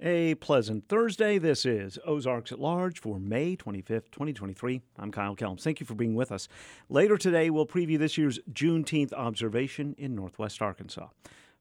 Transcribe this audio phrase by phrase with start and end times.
[0.00, 1.38] A pleasant Thursday.
[1.38, 4.80] This is Ozarks at Large for May 25th, 2023.
[4.96, 5.62] I'm Kyle Kellams.
[5.62, 6.46] Thank you for being with us.
[6.88, 11.08] Later today, we'll preview this year's Juneteenth observation in Northwest Arkansas.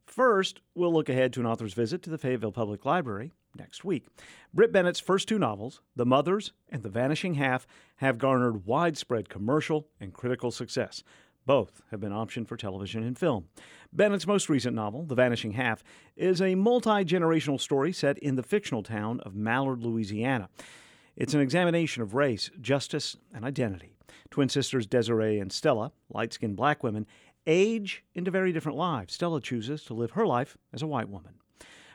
[0.06, 4.06] First, we'll look ahead to an author's visit to the Fayetteville Public Library next week.
[4.54, 7.66] Brit Bennett's first two novels, The Mothers and The Vanishing Half,
[7.96, 11.02] have garnered widespread commercial and critical success.
[11.48, 13.46] Both have been optioned for television and film.
[13.94, 15.82] Bennett's most recent novel, The Vanishing Half,
[16.18, 20.50] is a multi generational story set in the fictional town of Mallard, Louisiana.
[21.16, 23.96] It's an examination of race, justice, and identity.
[24.30, 27.08] Twin sisters Desiree and Stella, light skinned black women,
[27.48, 29.14] age into very different lives.
[29.14, 31.36] Stella chooses to live her life as a white woman.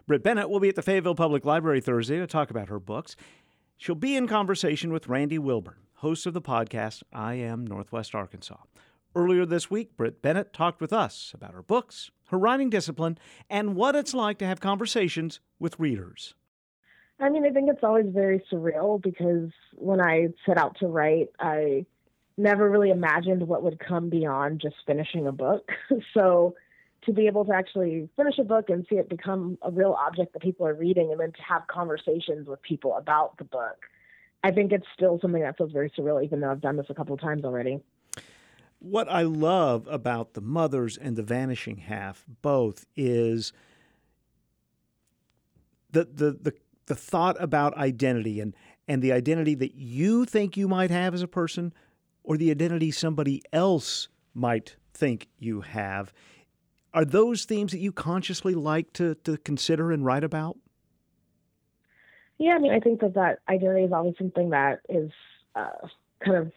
[0.07, 3.17] Brit Bennett will be at the Fayetteville Public Library Thursday to talk about her books.
[3.77, 8.57] She'll be in conversation with Randy Wilburn, host of the podcast I Am Northwest Arkansas.
[9.15, 13.19] Earlier this week, Brit Bennett talked with us about her books, her writing discipline,
[13.51, 16.35] and what it's like to have conversations with readers.
[17.21, 21.29] I mean, I think it's always very surreal because when I set out to write,
[21.39, 21.85] I
[22.39, 25.69] never really imagined what would come beyond just finishing a book.
[26.15, 26.55] so
[27.05, 30.33] to be able to actually finish a book and see it become a real object
[30.33, 33.77] that people are reading and then to have conversations with people about the book,
[34.43, 36.95] I think it's still something that feels very surreal, even though I've done this a
[36.95, 37.83] couple of times already
[38.83, 43.53] what I love about the mothers and the vanishing half both is
[45.91, 46.55] the the the,
[46.87, 48.55] the thought about identity and
[48.89, 51.73] and the identity that you think you might have as a person
[52.25, 56.13] or the identity somebody else might think you have.
[56.93, 60.59] Are those themes that you consciously like to, to consider and write about?
[62.39, 65.13] Yeah i mean i think that that identity is always something that is
[65.55, 65.87] uh,
[66.25, 66.53] kind of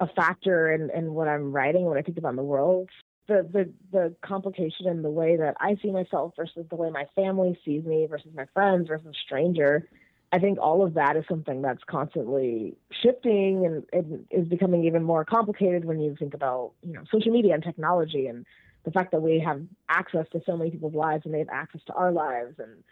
[0.00, 2.88] a factor in, in what I'm writing when I think about the world.
[3.28, 7.06] The, the the complication in the way that I see myself versus the way my
[7.16, 9.88] family sees me versus my friends versus a stranger.
[10.32, 15.02] I think all of that is something that's constantly shifting and it is becoming even
[15.02, 18.46] more complicated when you think about you know social media and technology and
[18.84, 21.80] the fact that we have access to so many people's lives and they have access
[21.88, 22.84] to our lives and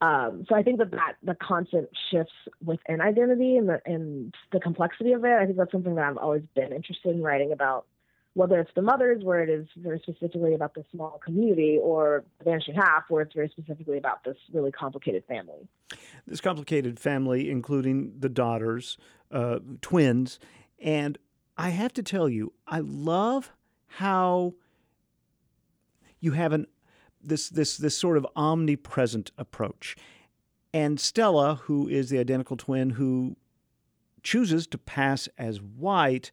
[0.00, 2.32] um, so I think that, that the constant shifts
[2.64, 6.16] within identity and the, and the complexity of it, I think that's something that I've
[6.16, 7.86] always been interested in writing about,
[8.32, 12.44] whether it's the mothers, where it is very specifically about the small community, or the
[12.44, 15.68] vanishing half, where it's very specifically about this really complicated family.
[16.26, 18.96] This complicated family, including the daughters,
[19.30, 20.38] uh, twins,
[20.78, 21.18] and
[21.58, 23.52] I have to tell you, I love
[23.86, 24.54] how
[26.20, 26.66] you have an
[27.22, 29.96] this this this sort of omnipresent approach.
[30.72, 33.36] And Stella, who is the identical twin who
[34.22, 36.30] chooses to pass as white,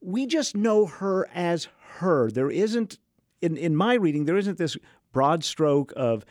[0.00, 1.68] we just know her as
[1.98, 2.30] her.
[2.30, 2.98] There isn't
[3.42, 4.76] in in my reading there isn't this
[5.12, 6.24] broad stroke of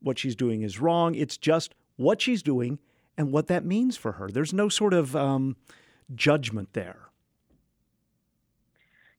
[0.00, 1.14] what she's doing is wrong.
[1.14, 2.78] It's just what she's doing
[3.16, 4.28] and what that means for her.
[4.28, 5.56] There's no sort of um,
[6.14, 7.08] judgment there.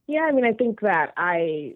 [0.08, 1.76] Yeah, I mean, I think that I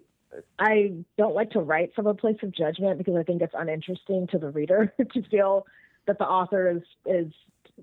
[0.58, 4.26] I don't like to write from a place of judgment because I think it's uninteresting
[4.28, 5.66] to the reader to feel
[6.06, 7.32] that the author is is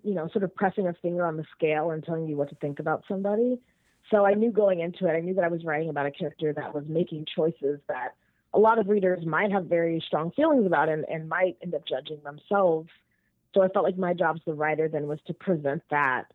[0.04, 2.56] you know sort of pressing a finger on the scale and telling you what to
[2.56, 3.60] think about somebody.
[4.12, 6.54] So I knew going into it, I knew that I was writing about a character
[6.54, 8.16] that was making choices that
[8.54, 11.88] a lot of readers might have very strong feelings about and, and might end up
[11.88, 12.90] judging themselves.
[13.54, 16.26] So I felt like my job as the writer then was to present that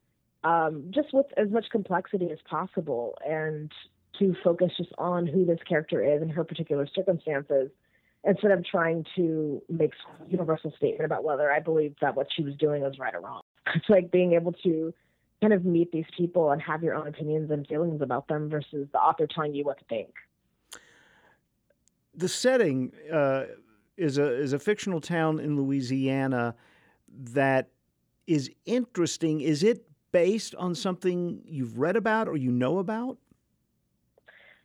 [0.42, 3.70] um, just with as much complexity as possible and
[4.18, 7.70] to focus just on who this character is and her particular circumstances
[8.24, 12.42] instead of trying to make a universal statement about whether I believe that what she
[12.42, 13.42] was doing was right or wrong.
[13.74, 14.92] It's like being able to
[15.40, 18.88] kind of meet these people and have your own opinions and feelings about them versus
[18.92, 20.10] the author telling you what to think.
[22.14, 23.44] The setting uh,
[23.96, 26.56] is a is a fictional town in Louisiana
[27.08, 27.68] that
[28.26, 29.40] is interesting.
[29.40, 33.18] Is it based on something you've read about or you know about?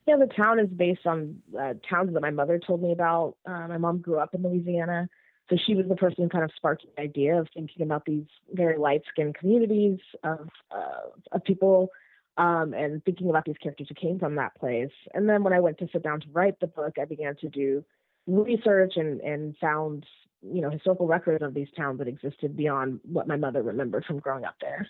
[0.05, 3.37] Yeah, the town is based on uh, towns that my mother told me about.
[3.45, 5.09] Uh, my mom grew up in Louisiana,
[5.49, 8.25] so she was the person who kind of sparked the idea of thinking about these
[8.53, 11.89] very light-skinned communities of uh, of people,
[12.37, 14.91] um, and thinking about these characters who came from that place.
[15.15, 17.49] And then when I went to sit down to write the book, I began to
[17.49, 17.83] do
[18.27, 20.05] research and and found
[20.43, 24.19] you know historical records of these towns that existed beyond what my mother remembered from
[24.19, 24.87] growing up there.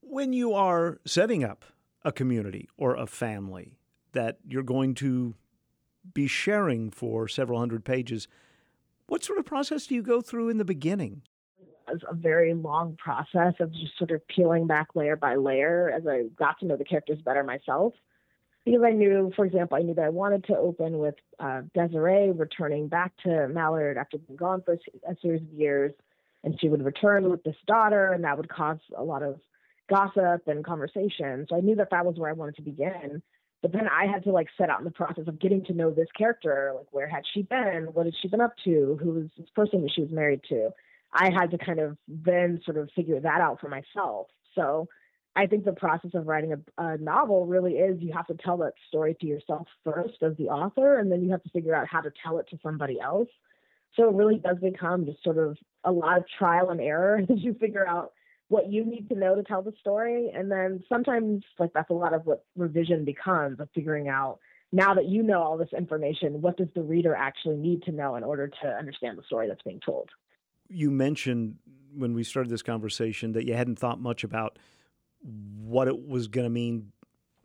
[0.00, 1.66] When you are setting up
[2.08, 3.76] a community or a family
[4.12, 5.34] that you're going to
[6.14, 8.26] be sharing for several hundred pages.
[9.08, 11.20] What sort of process do you go through in the beginning?
[11.90, 16.06] It's a very long process of just sort of peeling back layer by layer as
[16.06, 17.92] I got to know the characters better myself.
[18.64, 22.30] because I knew, for example, I knew that I wanted to open with uh, Desiree
[22.30, 25.92] returning back to Mallard after being gone for a series of years,
[26.44, 29.40] and she would return with this daughter, and that would cause a lot of
[29.88, 31.46] gossip and conversation.
[31.48, 33.22] So I knew that that was where I wanted to begin.
[33.60, 35.90] But then I had to like set out in the process of getting to know
[35.90, 36.72] this character.
[36.76, 37.88] Like, where had she been?
[37.92, 38.98] What had she been up to?
[39.02, 40.70] Who was this person that she was married to?
[41.12, 44.28] I had to kind of then sort of figure that out for myself.
[44.54, 44.88] So
[45.34, 48.58] I think the process of writing a, a, novel really is you have to tell
[48.58, 51.86] that story to yourself first as the author, and then you have to figure out
[51.86, 53.28] how to tell it to somebody else.
[53.96, 57.38] So it really does become just sort of a lot of trial and error as
[57.38, 58.12] you figure out
[58.48, 60.30] what you need to know to tell the story.
[60.34, 64.38] And then sometimes, like, that's a lot of what revision becomes of figuring out
[64.72, 68.16] now that you know all this information, what does the reader actually need to know
[68.16, 70.10] in order to understand the story that's being told?
[70.68, 71.56] You mentioned
[71.94, 74.58] when we started this conversation that you hadn't thought much about
[75.22, 76.92] what it was going to mean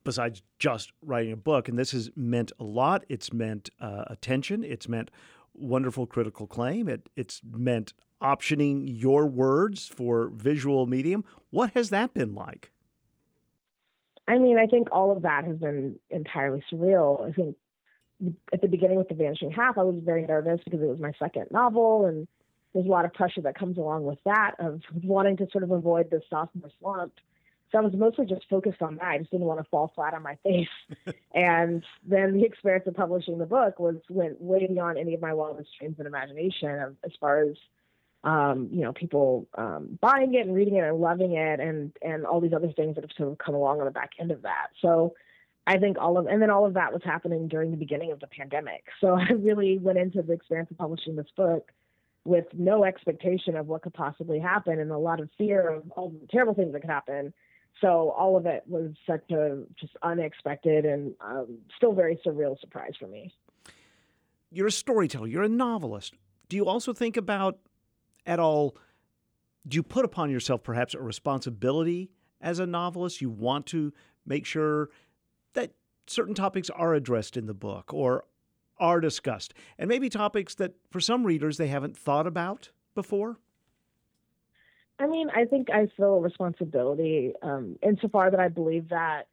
[0.03, 1.69] besides just writing a book.
[1.69, 3.05] And this has meant a lot.
[3.07, 5.09] It's meant uh, attention, it's meant
[5.53, 11.23] wonderful critical claim, it, it's meant optioning your words for visual medium.
[11.49, 12.71] What has that been like?
[14.27, 17.27] I mean, I think all of that has been entirely surreal.
[17.27, 17.57] I think
[18.53, 21.11] at the beginning with The Vanishing Half, I was very nervous because it was my
[21.19, 22.27] second novel, and
[22.73, 25.71] there's a lot of pressure that comes along with that of wanting to sort of
[25.71, 27.13] avoid the sophomore slump.
[27.71, 29.05] So I was mostly just focused on that.
[29.05, 30.67] I just didn't want to fall flat on my face.
[31.33, 35.33] and then the experience of publishing the book was went way beyond any of my
[35.33, 37.57] wildest dreams and imagination of, as far as
[38.23, 42.25] um, you know, people um, buying it and reading it and loving it, and and
[42.25, 44.43] all these other things that have sort of come along on the back end of
[44.43, 44.67] that.
[44.81, 45.13] So,
[45.65, 48.19] I think all of and then all of that was happening during the beginning of
[48.19, 48.83] the pandemic.
[49.01, 51.71] So I really went into the experience of publishing this book
[52.25, 56.09] with no expectation of what could possibly happen and a lot of fear of all
[56.09, 57.33] the terrible things that could happen.
[57.81, 62.93] So all of it was such a just unexpected and um, still very surreal surprise
[62.97, 63.33] for me.
[64.51, 65.27] You're a storyteller.
[65.27, 66.13] You're a novelist.
[66.47, 67.57] Do you also think about
[68.25, 68.75] at all
[69.67, 72.11] do you put upon yourself perhaps a responsibility
[72.41, 73.21] as a novelist?
[73.21, 73.93] You want to
[74.25, 74.89] make sure
[75.53, 75.71] that
[76.07, 78.25] certain topics are addressed in the book or
[78.79, 83.37] are discussed, and maybe topics that for some readers they haven't thought about before?
[84.99, 89.27] I mean, I think I feel a responsibility um, insofar that I believe that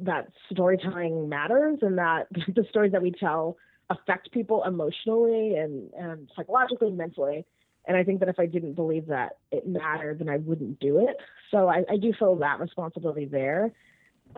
[0.00, 3.56] that storytelling matters and that the stories that we tell
[3.90, 7.46] affect people emotionally and, and psychologically, mentally.
[7.86, 11.06] And I think that if I didn't believe that it mattered, then I wouldn't do
[11.06, 11.16] it.
[11.50, 13.72] So I, I do feel that responsibility there.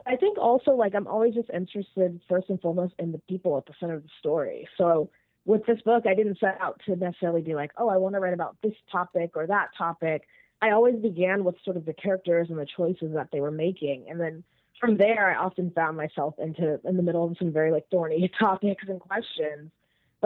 [0.07, 3.67] I think also like I'm always just interested first and foremost in the people at
[3.67, 4.69] the center of the story.
[4.77, 5.11] So
[5.45, 8.21] with this book, I didn't set out to necessarily be like, oh, I want to
[8.21, 10.27] write about this topic or that topic.
[10.61, 14.07] I always began with sort of the characters and the choices that they were making,
[14.09, 14.43] and then
[14.81, 18.31] from there, I often found myself into in the middle of some very like thorny
[18.39, 19.71] topics and questions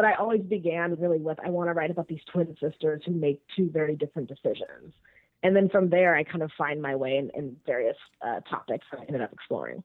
[0.00, 3.12] but I always began really with I want to write about these twin sisters who
[3.12, 4.94] make two very different decisions.
[5.42, 8.86] And then from there, I kind of find my way in, in various uh, topics
[8.90, 9.84] that I ended up exploring.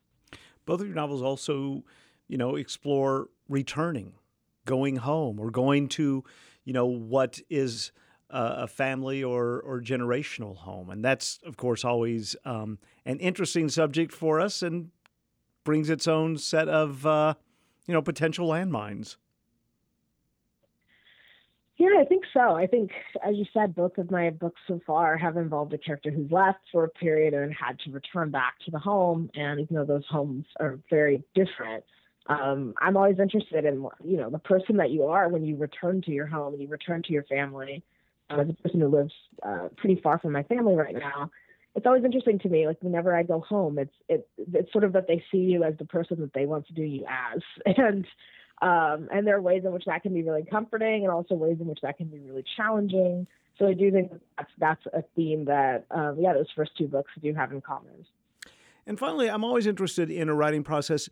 [0.65, 1.83] Both of your novels also,
[2.29, 4.13] you know, explore returning,
[4.63, 6.23] going home, or going to,
[6.63, 7.91] you know, what is
[8.29, 10.89] a family or, or generational home.
[10.89, 14.91] And that's, of course, always um, an interesting subject for us and
[15.65, 17.33] brings its own set of, uh,
[17.85, 19.17] you know, potential landmines.
[21.77, 22.55] Yeah, I think so.
[22.55, 22.91] I think,
[23.25, 26.59] as you said, both of my books so far have involved a character who's left
[26.71, 29.29] for a period and had to return back to the home.
[29.35, 31.83] And even though those homes are very different,
[32.27, 36.01] um, I'm always interested in, you know, the person that you are when you return
[36.03, 37.83] to your home and you return to your family.
[38.29, 41.29] Uh, as a person who lives uh, pretty far from my family right now,
[41.75, 42.65] it's always interesting to me.
[42.65, 45.77] Like whenever I go home, it's it, it's sort of that they see you as
[45.77, 47.41] the person that they want to do you as,
[47.77, 48.07] and
[48.61, 51.57] um, and there are ways in which that can be really comforting and also ways
[51.59, 53.27] in which that can be really challenging.
[53.57, 57.11] So I do think that's, that's a theme that, um, yeah, those first two books
[57.21, 58.05] do have in common.
[58.85, 61.09] And finally, I'm always interested in a writing process.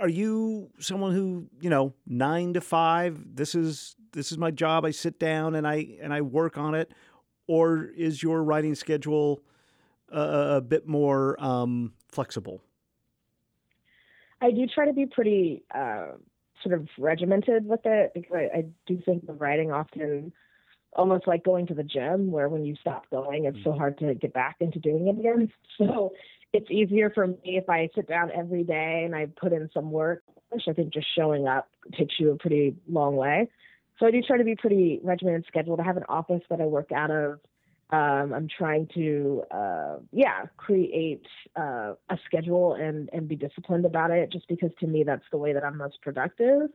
[0.00, 4.84] Are you someone who, you know, nine to five, this is this is my job.
[4.84, 6.92] I sit down and I and I work on it,
[7.46, 9.42] or is your writing schedule
[10.10, 12.62] a, a bit more um, flexible?
[14.40, 16.12] I do try to be pretty uh,
[16.64, 20.32] sort of regimented with it because I, I do think the writing often
[20.92, 23.78] almost like going to the gym where when you stop going it's so mm-hmm.
[23.78, 25.52] hard to get back into doing it again.
[25.78, 26.12] So
[26.52, 29.90] it's easier for me if i sit down every day and i put in some
[29.90, 31.68] work which i think just showing up
[31.98, 33.48] takes you a pretty long way.
[33.98, 35.80] So i do try to be pretty regimented scheduled.
[35.80, 37.40] I have an office that i work out of
[37.94, 44.10] Um, I'm trying to, uh, yeah, create uh, a schedule and and be disciplined about
[44.10, 44.32] it.
[44.32, 46.70] Just because to me that's the way that I'm most productive.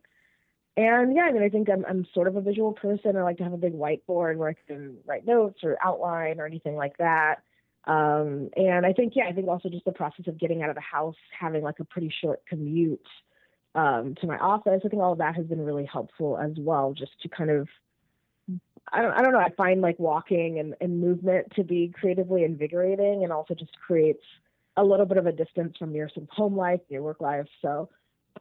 [0.78, 3.18] And yeah, I mean, I think I'm I'm sort of a visual person.
[3.18, 6.46] I like to have a big whiteboard where I can write notes or outline or
[6.46, 7.38] anything like that.
[7.86, 10.76] Um, and I think yeah, I think also just the process of getting out of
[10.76, 13.08] the house, having like a pretty short commute
[13.76, 14.82] um, to my office.
[14.86, 17.68] I think all of that has been really helpful as well, just to kind of
[18.92, 19.40] I don't, I don't know.
[19.40, 24.24] I find like walking and, and movement to be creatively invigorating and also just creates
[24.78, 27.48] a little bit of a distance from your sort of home life, your work life.
[27.62, 27.90] So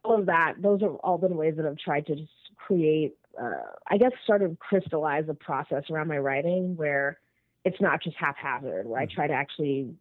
[0.03, 3.73] all of that, those have all been ways that I've tried to just create, uh,
[3.87, 7.19] I guess, sort of crystallize a process around my writing where
[7.65, 9.11] it's not just haphazard, where I mm.
[9.11, 9.93] try to actually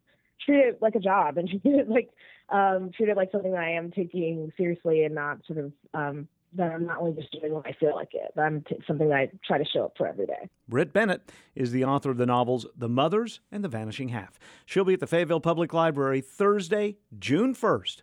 [0.45, 2.11] treat it like a job and treat it like
[2.51, 6.29] um, treat it like something that I am taking seriously and not sort of um,
[6.55, 9.09] that I'm not only just doing when I feel like it, but I'm t- something
[9.09, 10.49] that I try to show up for every day.
[10.69, 14.39] Brit Bennett is the author of the novels The Mothers and The Vanishing Half.
[14.65, 18.03] She'll be at the Fayetteville Public Library Thursday, June 1st.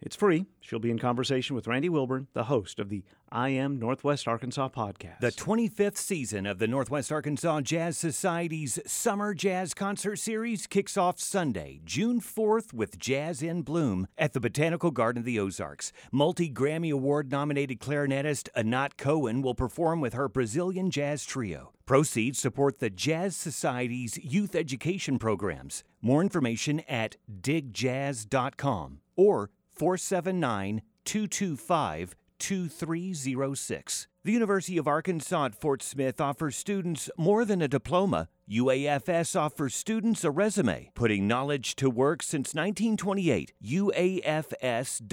[0.00, 0.46] It's free.
[0.60, 3.02] She'll be in conversation with Randy Wilburn, the host of the
[3.32, 5.18] I Am Northwest Arkansas podcast.
[5.20, 11.18] The 25th season of the Northwest Arkansas Jazz Society's Summer Jazz Concert Series kicks off
[11.18, 15.92] Sunday, June 4th with Jazz in Bloom at the Botanical Garden of the Ozarks.
[16.12, 21.72] Multi Grammy Award nominated clarinetist Anat Cohen will perform with her Brazilian jazz trio.
[21.86, 25.82] Proceeds support the Jazz Society's youth education programs.
[26.00, 34.06] More information at digjazz.com or 479 225 2306.
[34.24, 38.28] The University of Arkansas at Fort Smith offers students more than a diploma.
[38.50, 43.52] UAFS offers students a resume, putting knowledge to work since 1928.
[43.64, 45.04] uafs.edu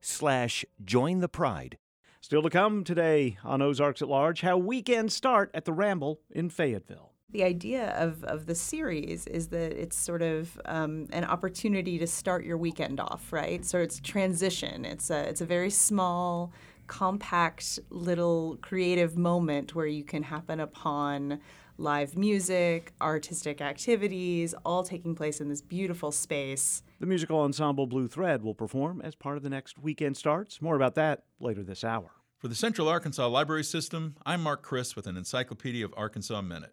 [0.00, 1.78] slash join the pride.
[2.20, 6.50] Still to come today on Ozarks at Large, how weekends start at the Ramble in
[6.50, 11.98] Fayetteville the idea of, of the series is that it's sort of um, an opportunity
[11.98, 13.64] to start your weekend off, right?
[13.64, 14.84] So it's transition.
[14.84, 16.52] It's a it's a very small,
[16.86, 21.40] compact little creative moment where you can happen upon
[21.76, 26.82] live music, artistic activities, all taking place in this beautiful space.
[26.98, 30.62] The musical ensemble Blue Thread will perform as part of the next weekend starts.
[30.62, 32.10] More about that later this hour.
[32.38, 36.72] For the Central Arkansas Library System, I'm Mark Christ with an Encyclopedia of Arkansas Minute.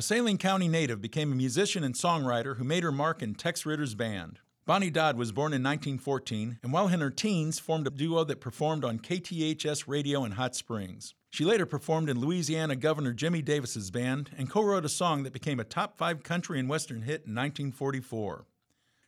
[0.00, 3.66] A Saline County native became a musician and songwriter who made her mark in Tex
[3.66, 4.38] Ritter's band.
[4.64, 8.40] Bonnie Dodd was born in 1914 and while in her teens formed a duo that
[8.40, 11.12] performed on KTHS radio in Hot Springs.
[11.28, 15.60] She later performed in Louisiana Governor Jimmy Davis's band and co-wrote a song that became
[15.60, 18.46] a top 5 country and western hit in 1944.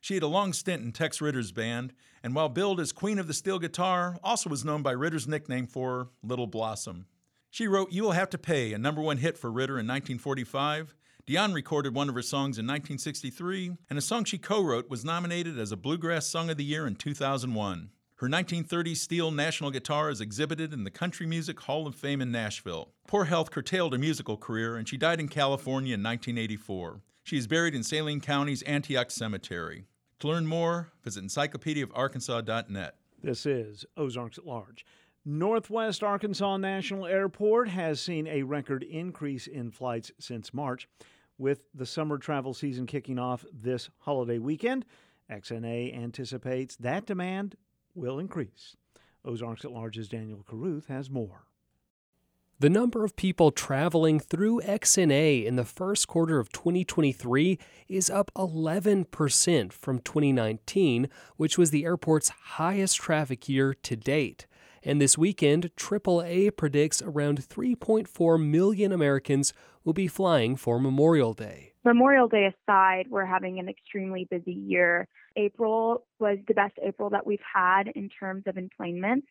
[0.02, 3.28] She had a long stint in Tex Ritter's band, and while billed as Queen of
[3.28, 7.06] the Steel Guitar, also was known by Ritter's nickname for Little Blossom.
[7.52, 10.94] She wrote You Will Have to Pay, a number one hit for Ritter in 1945.
[11.26, 15.04] Dion recorded one of her songs in 1963, and a song she co wrote was
[15.04, 17.90] nominated as a Bluegrass Song of the Year in 2001.
[18.16, 22.32] Her 1930 steel national guitar is exhibited in the Country Music Hall of Fame in
[22.32, 22.94] Nashville.
[23.06, 27.02] Poor health curtailed her musical career, and she died in California in 1984.
[27.22, 29.84] She is buried in Saline County's Antioch Cemetery.
[30.20, 32.94] To learn more, visit encyclopediaofarkansas.net.
[33.22, 34.86] This is Ozarks at Large.
[35.24, 40.88] Northwest Arkansas National Airport has seen a record increase in flights since March.
[41.38, 44.84] With the summer travel season kicking off this holiday weekend,
[45.30, 47.54] XNA anticipates that demand
[47.94, 48.76] will increase.
[49.24, 51.44] Ozarks at Large's Daniel Caruth has more.
[52.58, 58.32] The number of people traveling through XNA in the first quarter of 2023 is up
[58.36, 64.46] 11% from 2019, which was the airport's highest traffic year to date.
[64.84, 69.52] And this weekend, AAA predicts around 3.4 million Americans
[69.84, 71.72] will be flying for Memorial Day.
[71.84, 75.06] Memorial Day aside, we're having an extremely busy year.
[75.36, 79.26] April was the best April that we've had in terms of enplanements.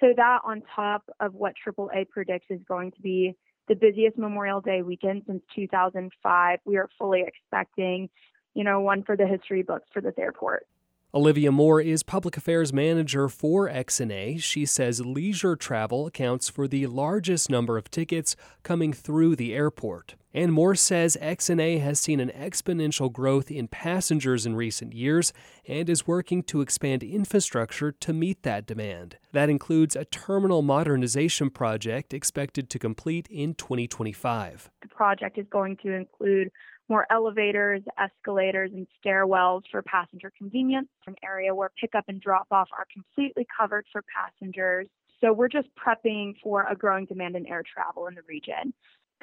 [0.00, 3.36] So, that on top of what AAA predicts is going to be
[3.68, 8.08] the busiest Memorial Day weekend since 2005, we are fully expecting,
[8.54, 10.66] you know, one for the history books for this airport.
[11.12, 14.40] Olivia Moore is public affairs manager for XNA.
[14.40, 20.14] She says leisure travel accounts for the largest number of tickets coming through the airport.
[20.32, 25.32] And Moore says XNA has seen an exponential growth in passengers in recent years
[25.66, 29.16] and is working to expand infrastructure to meet that demand.
[29.32, 34.70] That includes a terminal modernization project expected to complete in 2025.
[34.82, 36.52] The project is going to include
[36.90, 42.68] more elevators, escalators, and stairwells for passenger convenience, an area where pickup and drop off
[42.76, 44.88] are completely covered for passengers.
[45.20, 48.74] So we're just prepping for a growing demand in air travel in the region.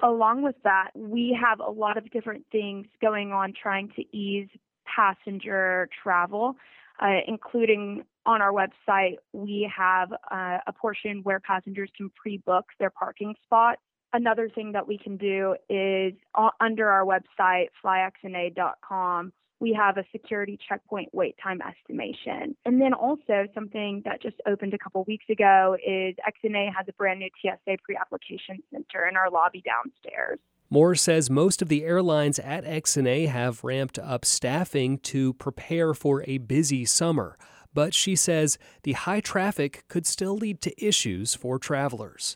[0.03, 4.47] along with that, we have a lot of different things going on trying to ease
[4.85, 6.55] passenger travel,
[7.01, 12.65] uh, including on our website, we have uh, a portion where passengers can pre book
[12.77, 13.79] their parking spot.
[14.13, 20.03] Another thing that we can do is uh, under our website, flyxna.com, we have a
[20.11, 22.55] security checkpoint wait time estimation.
[22.65, 26.93] And then also something that just opened a couple weeks ago is XNA has a
[26.93, 30.39] brand new TSA pre-application center in our lobby downstairs.
[30.69, 36.23] Moore says most of the airlines at XNA have ramped up staffing to prepare for
[36.27, 37.37] a busy summer,
[37.73, 42.35] but she says the high traffic could still lead to issues for travelers.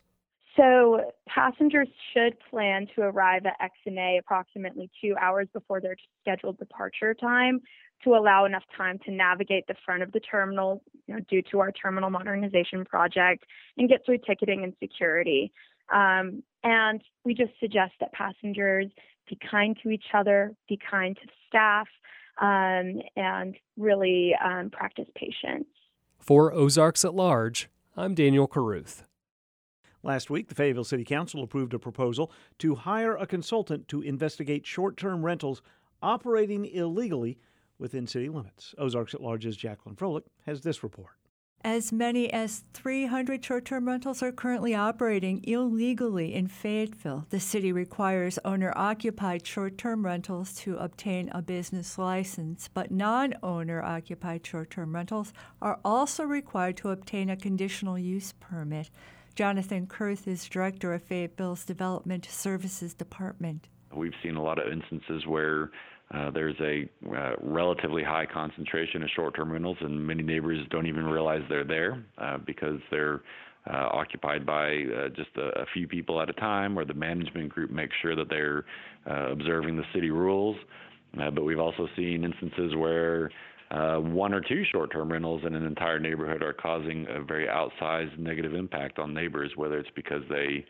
[0.58, 3.56] So passengers should plan to arrive at
[3.88, 7.62] XNA approximately two hours before their scheduled departure time
[8.04, 11.60] to allow enough time to navigate the front of the terminal you know, due to
[11.60, 13.46] our terminal modernization project
[13.78, 15.54] and get through ticketing and security.
[15.94, 18.88] Um, and we just suggest that passengers
[19.30, 21.88] be kind to each other, be kind to staff,
[22.42, 25.68] um, and really um, practice patience.
[26.20, 29.04] For Ozarks at Large, I'm Daniel Caruth.
[30.04, 34.66] Last week, the Fayetteville City Council approved a proposal to hire a consultant to investigate
[34.66, 35.62] short term rentals
[36.02, 37.38] operating illegally
[37.78, 38.74] within city limits.
[38.78, 41.14] Ozarks at Large's Jacqueline Froelich has this report.
[41.64, 47.28] As many as 300 short term rentals are currently operating illegally in Fayetteville.
[47.30, 53.36] The city requires owner occupied short term rentals to obtain a business license, but non
[53.44, 58.90] owner occupied short term rentals are also required to obtain a conditional use permit.
[59.36, 63.68] Jonathan Curth is director of Fayetteville's Development Services Department.
[63.96, 65.72] We've seen a lot of instances where
[66.14, 71.06] uh, there's a uh, relatively high concentration of short-term rentals, and many neighbors don't even
[71.06, 73.22] realize they're there uh, because they're
[73.72, 77.50] uh, occupied by uh, just a, a, few people at a time, or the management
[77.50, 78.66] group makes sure that they're
[79.10, 80.58] uh, observing the city rules.
[81.16, 83.30] but we've also seen instances where
[83.72, 88.54] one or two short-term rentals in an entire neighborhood are causing a very outsized negative
[88.54, 90.66] impact on neighbors, whether it's because they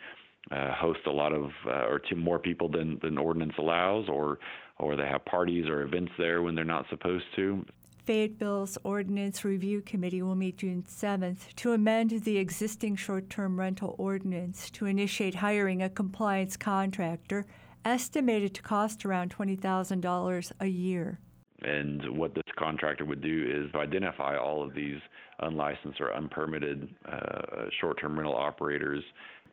[0.51, 4.39] uh, host a lot of uh, or two more people than than ordinance allows, or
[4.79, 7.63] or they have parties or events there when they're not supposed to.
[8.05, 13.95] Fayetteville's Ordinance Review Committee will meet June 7th to amend the existing short term rental
[13.99, 17.45] ordinance to initiate hiring a compliance contractor,
[17.85, 21.19] estimated to cost around $20,000 a year.
[21.61, 24.99] And what this contractor would do is identify all of these
[25.39, 29.03] unlicensed or unpermitted uh, short term rental operators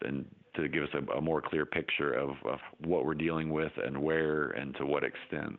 [0.03, 3.73] and to give us a, a more clear picture of, of what we're dealing with
[3.85, 5.59] and where and to what extent.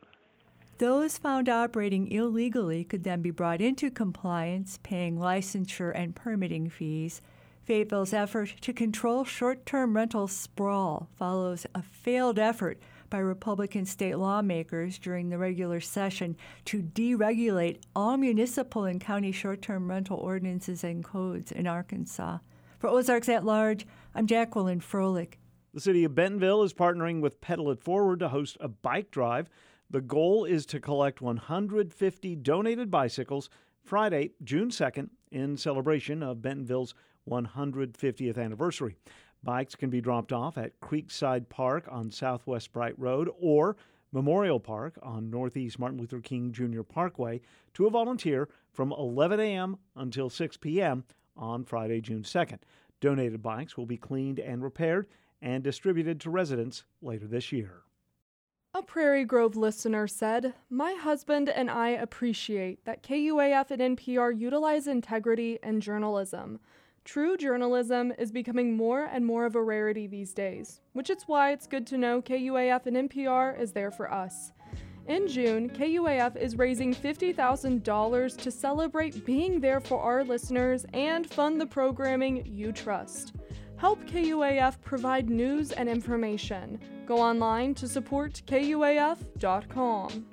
[0.80, 7.22] Those found operating illegally could then be brought into compliance, paying licensure and permitting fees.
[7.66, 12.80] Fayetteville's effort to control short term rental sprawl follows a failed effort
[13.10, 19.62] by Republican state lawmakers during the regular session to deregulate all municipal and county short
[19.62, 22.40] term rental ordinances and codes in Arkansas.
[22.80, 25.34] For Ozarks at Large, I'm Jacqueline Froelich.
[25.74, 29.50] The city of Bentonville is partnering with Pedal It Forward to host a bike drive.
[29.90, 33.50] The goal is to collect 150 donated bicycles
[33.84, 36.94] Friday, June 2nd, in celebration of Bentonville's
[37.30, 38.96] 150th anniversary.
[39.44, 43.78] Bikes can be dropped off at Creekside Park on Southwest Bright Road or
[44.12, 46.82] Memorial Park on Northeast Martin Luther King Jr.
[46.82, 47.42] Parkway
[47.76, 49.78] to a volunteer from 11 a.m.
[49.96, 51.04] until 6 p.m
[51.40, 52.60] on Friday, June 2nd.
[53.00, 55.08] Donated bikes will be cleaned and repaired
[55.42, 57.84] and distributed to residents later this year.
[58.74, 64.86] A Prairie Grove listener said, My husband and I appreciate that KUAF and NPR utilize
[64.86, 66.60] integrity and journalism.
[67.06, 71.52] True journalism is becoming more and more of a rarity these days, which is why
[71.52, 74.52] it's good to know KUAF and NPR is there for us.
[75.08, 81.60] In June, KUAF is raising $50,000 to celebrate being there for our listeners and fund
[81.60, 83.34] the programming you trust.
[83.78, 86.80] Help KUAF provide news and information.
[87.08, 90.26] Go online to support KUAF.com.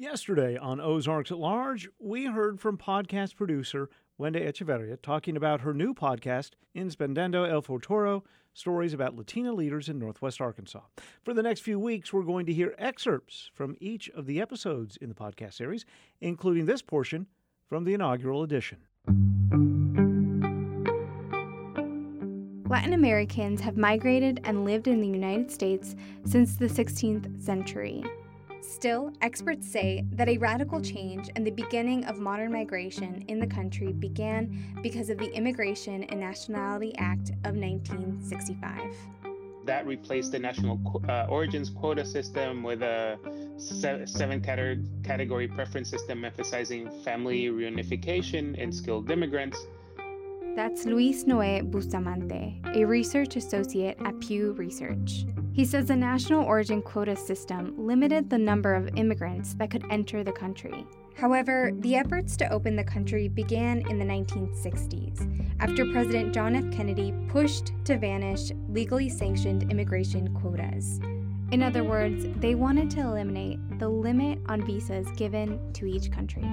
[0.00, 5.74] Yesterday on Ozarks at Large, we heard from podcast producer Wendy Echeverria talking about her
[5.74, 10.80] new podcast, Inspendendo El Futuro stories about Latina leaders in Northwest Arkansas.
[11.22, 14.96] For the next few weeks, we're going to hear excerpts from each of the episodes
[14.96, 15.84] in the podcast series,
[16.22, 17.26] including this portion
[17.68, 18.78] from the inaugural edition.
[22.70, 28.02] Latin Americans have migrated and lived in the United States since the 16th century.
[28.62, 33.46] Still, experts say that a radical change and the beginning of modern migration in the
[33.46, 38.94] country began because of the Immigration and Nationality Act of 1965.
[39.64, 43.18] That replaced the national uh, origins quota system with a
[43.58, 44.40] seven
[45.04, 49.66] category preference system emphasizing family reunification and skilled immigrants.
[50.56, 55.24] That's Luis Noé Bustamante, a research associate at Pew Research.
[55.52, 60.22] He says the national origin quota system limited the number of immigrants that could enter
[60.22, 60.86] the country.
[61.16, 66.72] However, the efforts to open the country began in the 1960s after President John F.
[66.74, 71.00] Kennedy pushed to vanish legally sanctioned immigration quotas.
[71.50, 76.48] In other words, they wanted to eliminate the limit on visas given to each country.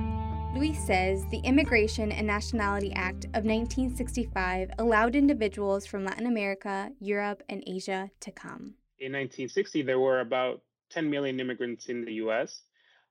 [0.55, 7.43] Luis says the Immigration and Nationality Act of 1965 allowed individuals from Latin America, Europe,
[7.47, 12.62] and Asia to come in 1960, there were about 10 million immigrants in the US.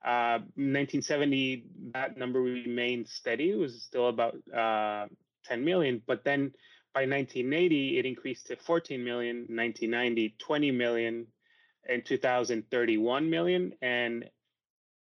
[0.04, 3.50] Uh, 1970, that number remained steady.
[3.50, 5.06] It was still about uh,
[5.46, 6.02] 10 million.
[6.06, 6.52] But then
[6.94, 11.26] by 1980, it increased to 14 million, 1990, 20 million,
[11.88, 13.72] in 2031 million.
[13.82, 14.24] And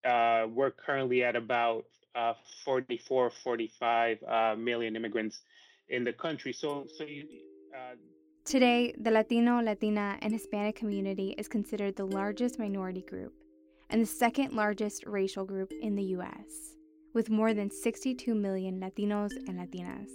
[0.05, 1.85] uh, we're currently at about
[2.15, 2.33] uh,
[2.63, 5.39] 44, 45 uh, million immigrants
[5.89, 6.53] in the country.
[6.53, 7.25] So, so you,
[7.75, 7.95] uh,
[8.45, 13.33] Today, the Latino, Latina, and Hispanic community is considered the largest minority group
[13.89, 16.77] and the second largest racial group in the US,
[17.15, 20.11] with more than 62 million Latinos and Latinas.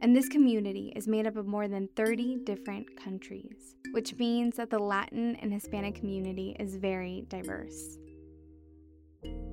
[0.00, 4.70] And this community is made up of more than 30 different countries, which means that
[4.70, 7.98] the Latin and Hispanic community is very diverse.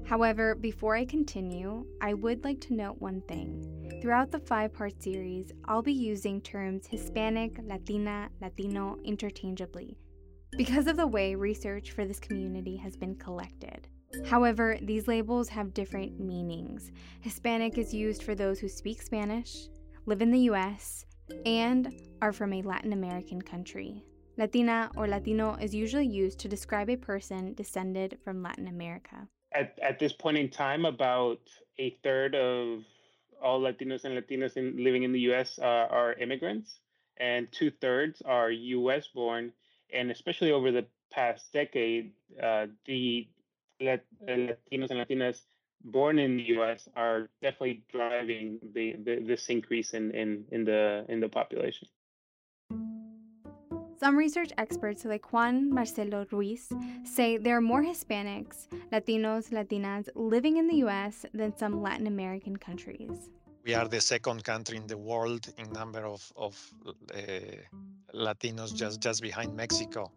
[0.07, 3.99] However, before I continue, I would like to note one thing.
[4.01, 9.97] Throughout the five part series, I'll be using terms Hispanic, Latina, Latino interchangeably
[10.55, 13.89] because of the way research for this community has been collected.
[14.25, 16.93] However, these labels have different meanings.
[17.19, 19.67] Hispanic is used for those who speak Spanish,
[20.05, 21.05] live in the US,
[21.45, 24.05] and are from a Latin American country.
[24.37, 29.79] Latina or Latino is usually used to describe a person descended from Latin America at,
[29.81, 31.39] at this point in time, about
[31.79, 32.83] a third of
[33.41, 35.59] all Latinos and Latinas in, living in the U.S.
[35.59, 36.79] Uh, are immigrants,
[37.17, 39.07] and two thirds are U.S.
[39.07, 39.51] born.
[39.93, 43.27] And especially over the past decade, uh, the
[43.81, 45.39] Lat- Latinos and Latinas
[45.83, 46.87] born in the U.S.
[46.95, 51.87] are definitely driving the, the this increase in, in, in the in the population.
[53.99, 56.69] Some research experts like Juan Marcelo Ruiz
[57.03, 62.55] say there are more Hispanics, Latinos, Latinas living in the US than some Latin American
[62.57, 63.31] countries.
[63.65, 66.55] We are the second country in the world in number of, of
[66.85, 67.17] uh,
[68.13, 70.11] Latinos, just, just behind Mexico.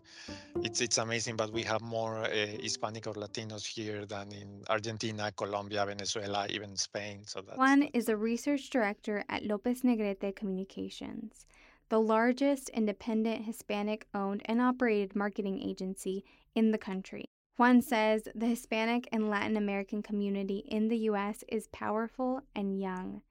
[0.63, 2.29] It's, it's amazing, but we have more uh,
[2.61, 7.23] Hispanic or Latinos here than in Argentina, Colombia, Venezuela, even Spain.
[7.25, 11.47] So that's, Juan is a research director at Lopez Negrete Communications
[11.91, 16.25] the largest independent Hispanic owned and operated marketing agency
[16.55, 17.25] in the country.
[17.57, 21.45] Juan says the Hispanic and Latin American community in the U.S.
[21.49, 23.23] is powerful and young,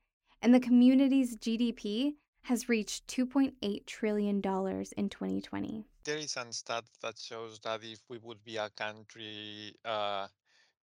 [0.41, 5.85] and the community's GDP has reached $2.8 trillion in 2020.
[6.03, 10.27] There is a stat that shows that if we would be a country, uh,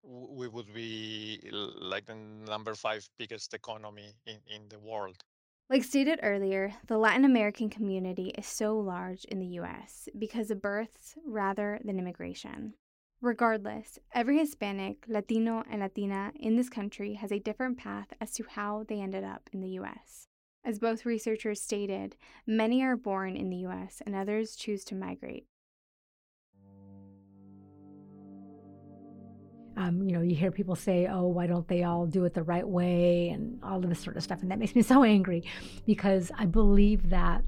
[0.02, 5.22] we would be like the number five biggest economy in, in the world.
[5.68, 10.62] Like stated earlier, the Latin American community is so large in the US because of
[10.62, 12.74] births rather than immigration.
[13.20, 18.44] Regardless, every Hispanic, Latino, and Latina in this country has a different path as to
[18.48, 20.28] how they ended up in the US.
[20.64, 22.14] As both researchers stated,
[22.46, 25.46] many are born in the US and others choose to migrate.
[29.76, 32.42] Um, you know, you hear people say, oh, why don't they all do it the
[32.42, 34.40] right way and all of this sort of stuff.
[34.42, 35.44] And that makes me so angry
[35.84, 37.42] because I believe that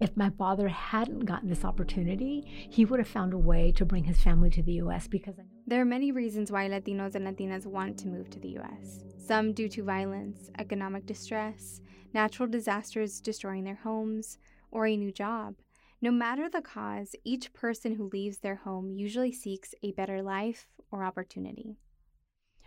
[0.00, 4.04] if my father hadn't gotten this opportunity, he would have found a way to bring
[4.04, 5.34] his family to the US because
[5.66, 9.04] there are many reasons why Latinos and Latinas want to move to the US.
[9.24, 11.80] Some due to violence, economic distress,
[12.12, 14.38] natural disasters destroying their homes,
[14.72, 15.54] or a new job.
[16.02, 20.66] No matter the cause, each person who leaves their home usually seeks a better life
[20.90, 21.76] or opportunity.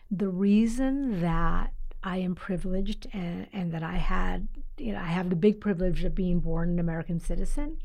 [0.09, 5.29] The reason that I am privileged and, and, that I had, you know, I have
[5.29, 7.77] the big privilege of being born an American citizen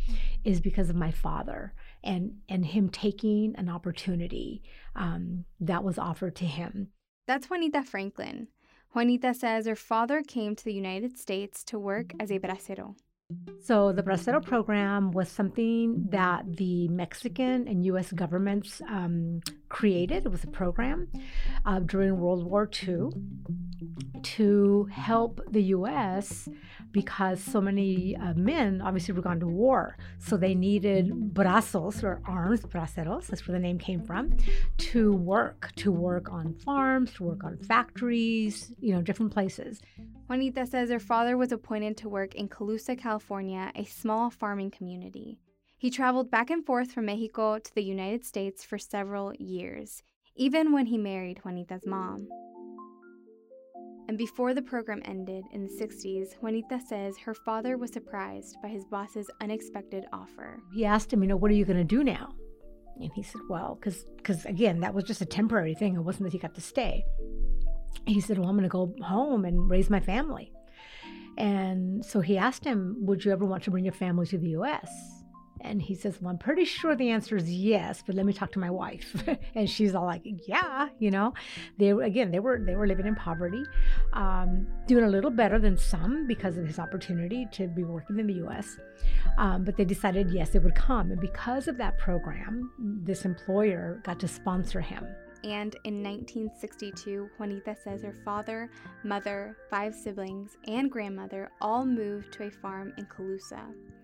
[0.44, 4.62] is because of my father and, and him taking an opportunity
[4.94, 6.90] um, that was offered to him.
[7.26, 8.48] That's Juanita Franklin.
[8.94, 12.94] Juanita says her father came to the United States to work as a bracero.
[13.62, 18.11] So, the Bracero program was something that the Mexican and U.S.
[18.11, 20.25] governments um, created.
[20.25, 21.09] It was a program
[21.66, 23.11] uh, during World War II
[24.23, 26.49] to help the U.S.
[26.90, 29.97] because so many uh, men obviously were gone to war.
[30.19, 34.37] So, they needed brazos or arms, braceros, that's where the name came from,
[34.79, 39.81] to work, to work on farms, to work on factories, you know, different places.
[40.31, 45.38] Juanita says her father was appointed to work in Colusa, California, a small farming community.
[45.78, 50.02] He traveled back and forth from Mexico to the United States for several years,
[50.37, 52.28] even when he married Juanita's mom.
[54.09, 58.68] And before the program ended in the 60s, Juanita says her father was surprised by
[58.68, 60.59] his boss's unexpected offer.
[60.74, 62.35] He asked him, you know, what are you going to do now?
[63.00, 64.04] And he said, well, because
[64.44, 65.94] again, that was just a temporary thing.
[65.94, 67.04] It wasn't that he got to stay.
[68.06, 70.52] He said, well, I'm going to go home and raise my family.
[71.40, 74.50] And so he asked him, would you ever want to bring your family to the
[74.50, 74.90] U.S.?
[75.62, 78.53] And he says, Well, I'm pretty sure the answer is yes, but let me talk
[78.53, 79.22] to my wife.
[79.55, 81.35] and she's all like, Yeah, you know.
[81.79, 83.62] They again they were they were living in poverty,
[84.14, 88.26] um, doing a little better than some because of his opportunity to be working in
[88.26, 88.79] the US.
[89.37, 91.11] Um, but they decided yes, it would come.
[91.11, 92.70] And because of that program,
[93.03, 95.07] this employer got to sponsor him
[95.44, 98.70] and in 1962, Juanita says her father,
[99.05, 103.62] mother, five siblings, and grandmother all moved to a farm in Colusa.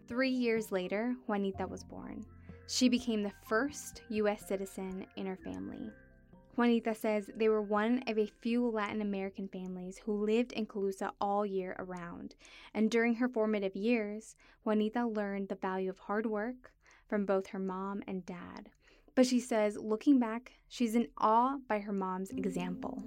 [0.08, 2.24] Three years later, Juanita was born.
[2.68, 4.46] She became the first U.S.
[4.46, 5.90] citizen in her family.
[6.56, 11.10] Juanita says they were one of a few Latin American families who lived in Colusa
[11.20, 12.34] all year around.
[12.72, 16.72] And during her formative years, Juanita learned the value of hard work
[17.08, 18.70] from both her mom and dad.
[19.16, 23.02] But she says, looking back, she's in awe by her mom's example.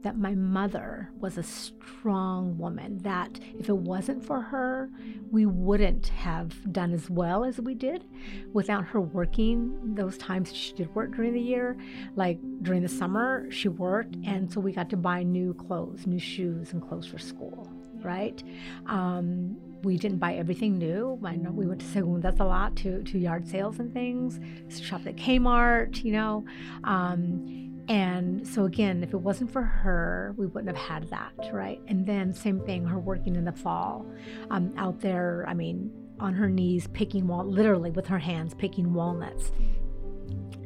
[0.00, 4.88] That my mother was a strong woman, that if it wasn't for her,
[5.30, 8.06] we wouldn't have done as well as we did
[8.54, 11.76] without her working those times she did work during the year.
[12.16, 16.20] Like during the summer, she worked, and so we got to buy new clothes, new
[16.20, 17.70] shoes, and clothes for school,
[18.02, 18.42] right?
[18.86, 21.20] Um, we didn't buy everything new.
[21.24, 24.40] I know we went to Segundas a lot to, to yard sales and things,
[24.80, 26.44] shopped at Kmart, you know.
[26.84, 31.80] Um, and so again, if it wasn't for her, we wouldn't have had that, right?
[31.88, 34.06] And then same thing, her working in the fall,
[34.50, 35.44] um, out there.
[35.48, 39.52] I mean, on her knees picking wal, literally with her hands picking walnuts.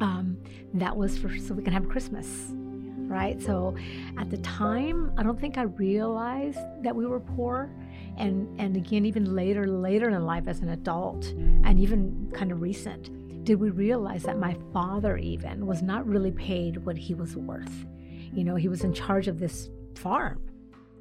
[0.00, 0.38] Um,
[0.74, 3.40] that was for so we can have Christmas, right?
[3.40, 3.76] So
[4.18, 7.70] at the time, I don't think I realized that we were poor
[8.18, 11.26] and and again even later later in life as an adult
[11.64, 13.10] and even kind of recent
[13.44, 17.86] did we realize that my father even was not really paid what he was worth.
[18.32, 20.40] You know he was in charge of this farm.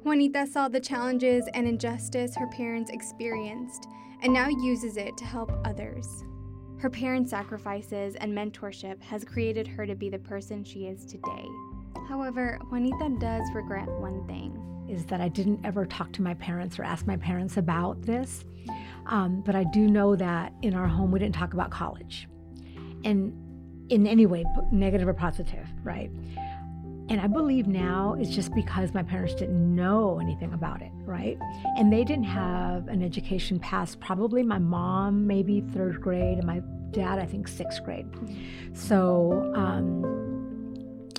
[0.02, 3.86] Juanita saw the challenges and injustice her parents experienced
[4.22, 6.24] and now uses it to help others.
[6.78, 11.46] Her parents' sacrifices and mentorship has created her to be the person she is today.
[12.08, 16.78] However juanita does regret one thing is that I didn't ever talk to my parents
[16.78, 18.44] or ask my parents about this.
[19.06, 22.28] Um, but I do know that in our home, we didn't talk about college
[23.04, 23.32] and
[23.88, 26.10] in any way, negative or positive, right?
[27.08, 31.36] And I believe now it's just because my parents didn't know anything about it, right?
[31.76, 36.62] And they didn't have an education past probably my mom, maybe third grade, and my
[36.92, 38.06] dad, I think sixth grade.
[38.72, 41.10] So um,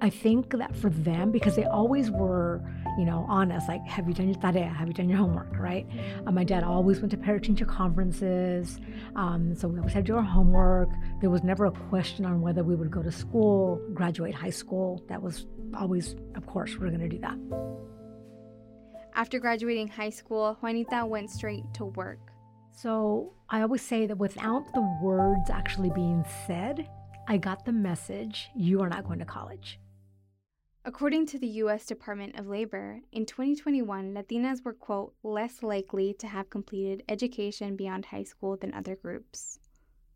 [0.00, 2.62] I think that for them, because they always were
[2.98, 4.68] you know, on us, like, have you done your tarea?
[4.68, 5.86] Have you done your homework, right?
[6.26, 8.80] Uh, my dad always went to parent teacher conferences.
[9.14, 10.90] Um, so we always had to do our homework.
[11.20, 15.04] There was never a question on whether we would go to school, graduate high school.
[15.08, 15.46] That was
[15.78, 17.38] always, of course, we're going to do that.
[19.14, 22.18] After graduating high school, Juanita went straight to work.
[22.72, 26.88] So I always say that without the words actually being said,
[27.28, 29.78] I got the message you are not going to college.
[30.88, 31.84] According to the U.S.
[31.84, 38.06] Department of Labor, in 2021, Latinas were, quote, less likely to have completed education beyond
[38.06, 39.58] high school than other groups.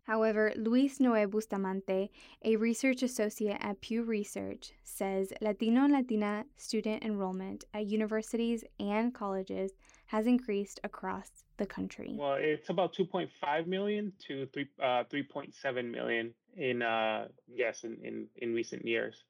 [0.05, 2.11] However, Luis Noe Bustamante,
[2.43, 9.13] a research associate at Pew Research, says Latino and Latina student enrollment at universities and
[9.13, 9.73] colleges
[10.07, 12.17] has increased across the country.
[12.19, 18.27] Well, it's about 2.5 million to 3, uh, 3.7 million in, uh, yes, in, in,
[18.37, 19.23] in recent years.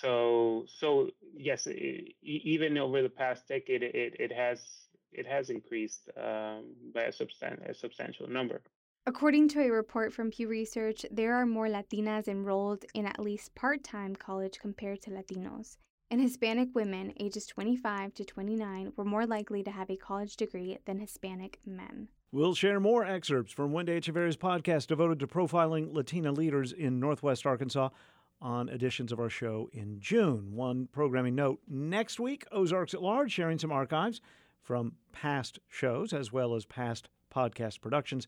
[0.00, 4.58] So so yes, it, even over the past decade, it it has
[5.12, 8.62] it has increased um, by a, substan- a substantial number.
[9.06, 13.54] According to a report from Pew Research, there are more Latinas enrolled in at least
[13.54, 15.76] part time college compared to Latinos.
[16.10, 20.78] and Hispanic women ages 25 to 29 were more likely to have a college degree
[20.84, 22.08] than Hispanic men.
[22.30, 27.44] We'll share more excerpts from Wendy Echeverry's podcast devoted to profiling Latina leaders in Northwest
[27.46, 27.90] Arkansas
[28.42, 30.52] on editions of our show in June.
[30.52, 34.20] One programming note next week, Ozarks at Large sharing some archives
[34.62, 38.26] from past shows as well as past podcast productions.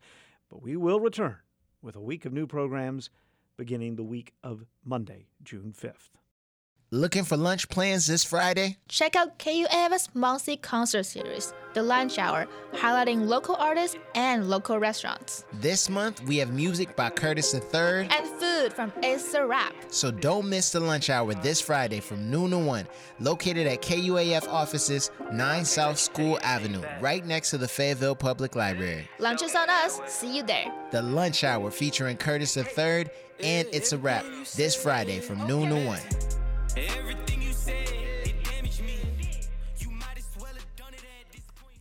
[0.48, 1.36] But we will return
[1.82, 3.10] with a week of new programs
[3.56, 6.10] beginning the week of Monday, June 5th.
[6.94, 8.76] Looking for lunch plans this Friday?
[8.86, 15.44] Check out KUAF's monthly concert series, The Lunch Hour, highlighting local artists and local restaurants.
[15.54, 19.74] This month, we have music by Curtis III and food from It's a Wrap.
[19.88, 22.86] So don't miss the lunch hour this Friday from noon to 1,
[23.18, 29.08] located at KUAF offices, 9 South School Avenue, right next to the Fayetteville Public Library.
[29.18, 30.00] Lunch is on us.
[30.06, 30.72] See you there.
[30.92, 33.06] The lunch hour featuring Curtis III
[33.42, 35.98] and It's a Wrap this Friday from noon to 1.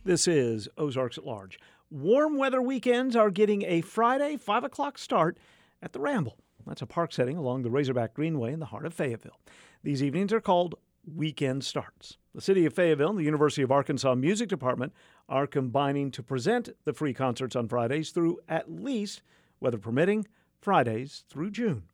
[0.04, 1.58] This is Ozarks at Large.
[1.90, 5.38] Warm weather weekends are getting a Friday 5 o'clock start
[5.82, 6.36] at the Ramble.
[6.66, 9.40] That's a park setting along the Razorback Greenway in the heart of Fayetteville.
[9.82, 12.18] These evenings are called Weekend Starts.
[12.34, 14.92] The City of Fayetteville and the University of Arkansas Music Department
[15.28, 19.22] are combining to present the free concerts on Fridays through at least,
[19.58, 20.26] weather permitting,
[20.60, 21.84] Fridays through June.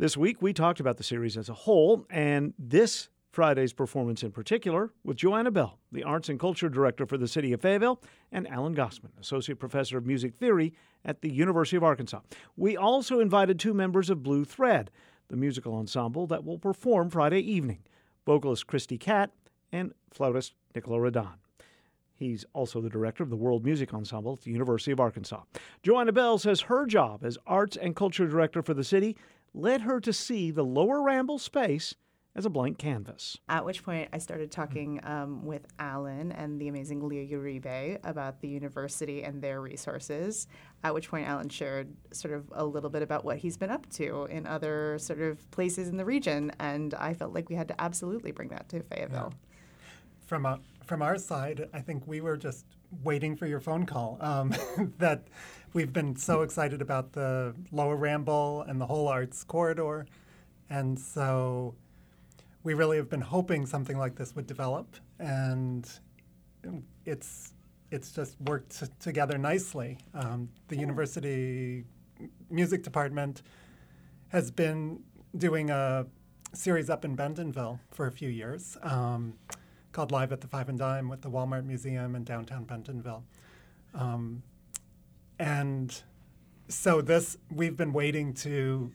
[0.00, 4.30] This week, we talked about the series as a whole, and this Friday's performance in
[4.30, 8.46] particular with Joanna Bell, the Arts and Culture Director for the City of Fayetteville, and
[8.46, 10.72] Alan Gossman, Associate Professor of Music Theory
[11.04, 12.20] at the University of Arkansas.
[12.56, 14.92] We also invited two members of Blue Thread,
[15.26, 17.80] the musical ensemble that will perform Friday evening
[18.24, 19.32] vocalist Christy Catt
[19.72, 21.38] and flautist Nicola Radan.
[22.14, 25.42] He's also the director of the World Music Ensemble at the University of Arkansas.
[25.82, 29.16] Joanna Bell says her job as Arts and Culture Director for the city
[29.58, 31.94] led her to see the Lower Ramble space
[32.38, 33.36] as a blank canvas.
[33.48, 38.40] At which point, I started talking um, with Alan and the amazing Leah Uribe about
[38.40, 40.46] the university and their resources.
[40.84, 43.90] At which point, Alan shared sort of a little bit about what he's been up
[43.94, 47.66] to in other sort of places in the region, and I felt like we had
[47.68, 49.32] to absolutely bring that to Fayetteville.
[49.32, 49.56] Yeah.
[50.26, 52.66] From a, from our side, I think we were just
[53.02, 54.16] waiting for your phone call.
[54.20, 54.54] Um,
[54.98, 55.26] that
[55.72, 60.06] we've been so excited about the Lower Ramble and the whole arts corridor,
[60.70, 61.74] and so
[62.62, 65.88] we really have been hoping something like this would develop, and
[67.04, 67.54] it's
[67.90, 69.98] it's just worked t- together nicely.
[70.12, 71.84] Um, the university
[72.50, 73.42] music department
[74.28, 75.00] has been
[75.36, 76.06] doing a
[76.52, 79.34] series up in Bentonville for a few years um,
[79.92, 83.24] called Live at the Five and Dime with the Walmart Museum in downtown Bentonville.
[83.94, 84.42] Um,
[85.38, 86.02] and
[86.68, 88.92] so this we've been waiting to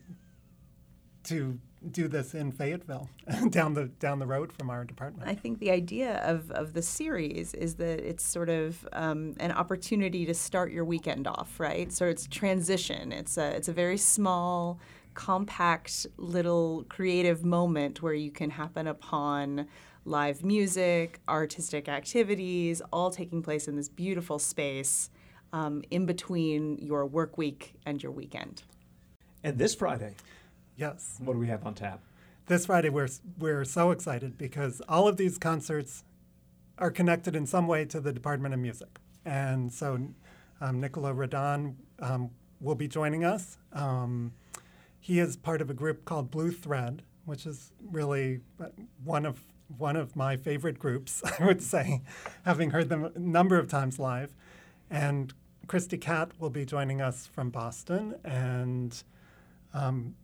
[1.23, 1.59] to
[1.91, 3.09] do this in Fayetteville,
[3.49, 5.29] down the down the road from our department.
[5.29, 9.51] I think the idea of, of the series is that it's sort of um, an
[9.51, 11.91] opportunity to start your weekend off, right?
[11.91, 13.11] So it's transition.
[13.11, 14.79] It's a it's a very small,
[15.13, 19.67] compact little creative moment where you can happen upon
[20.05, 25.09] live music, artistic activities, all taking place in this beautiful space
[25.53, 28.63] um, in between your work week and your weekend.
[29.43, 30.15] And this Friday,
[30.75, 31.19] Yes.
[31.23, 31.99] What do we have on tap?
[32.47, 36.03] This Friday, we're, we're so excited because all of these concerts
[36.77, 38.99] are connected in some way to the Department of Music.
[39.23, 39.99] And so
[40.59, 43.57] um, Nicola Radan um, will be joining us.
[43.71, 44.33] Um,
[44.99, 48.67] he is part of a group called Blue Thread, which is really uh,
[49.03, 49.43] one of
[49.77, 52.01] one of my favorite groups, I would say,
[52.45, 54.33] having heard them a number of times live.
[54.89, 55.33] And
[55.67, 59.01] Christy Catt will be joining us from Boston, and
[59.73, 60.15] um,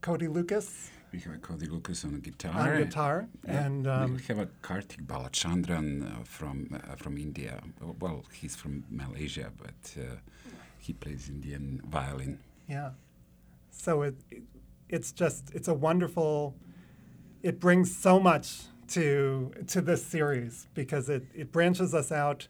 [0.00, 0.90] Cody Lucas.
[1.12, 2.74] We have Cody Lucas on guitar.
[2.74, 3.64] On guitar, yeah.
[3.64, 7.60] and um, we have a Kartik Balachandran uh, from uh, from India.
[7.98, 10.16] Well, he's from Malaysia, but uh,
[10.78, 12.38] he plays Indian violin.
[12.68, 12.90] Yeah,
[13.70, 14.42] so it, it
[14.88, 16.54] it's just it's a wonderful.
[17.42, 22.48] It brings so much to to this series because it it branches us out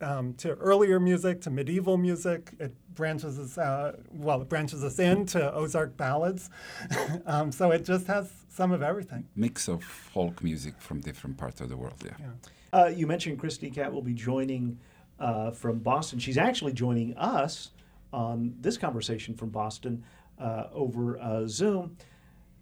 [0.00, 2.52] um, to earlier music, to medieval music.
[2.58, 6.50] It branches us out, well, it branches us into Ozark ballads.
[7.26, 9.26] um, so it just has some of everything.
[9.34, 12.12] Mix of folk music from different parts of the world, yeah.
[12.20, 12.26] yeah.
[12.72, 14.78] Uh, you mentioned Christy Catt will be joining
[15.18, 16.18] uh, from Boston.
[16.18, 17.70] She's actually joining us
[18.12, 20.04] on this conversation from Boston
[20.38, 21.96] uh, over uh, Zoom.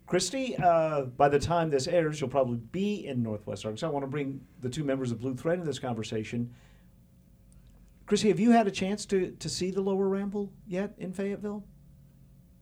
[0.06, 3.86] Christy, uh, by the time this airs, you'll probably be in Northwest Arkansas.
[3.86, 6.52] I want to bring the two members of Blue Thread in this conversation.
[8.12, 11.64] Chrissy, have you had a chance to, to see the Lower Ramble yet in Fayetteville?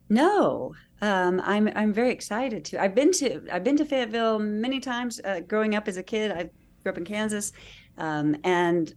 [0.07, 2.81] No, um, I'm I'm very excited to.
[2.81, 5.19] I've been to I've been to Fayetteville many times.
[5.25, 6.49] Uh, growing up as a kid, I
[6.81, 7.51] grew up in Kansas,
[7.97, 8.95] um, and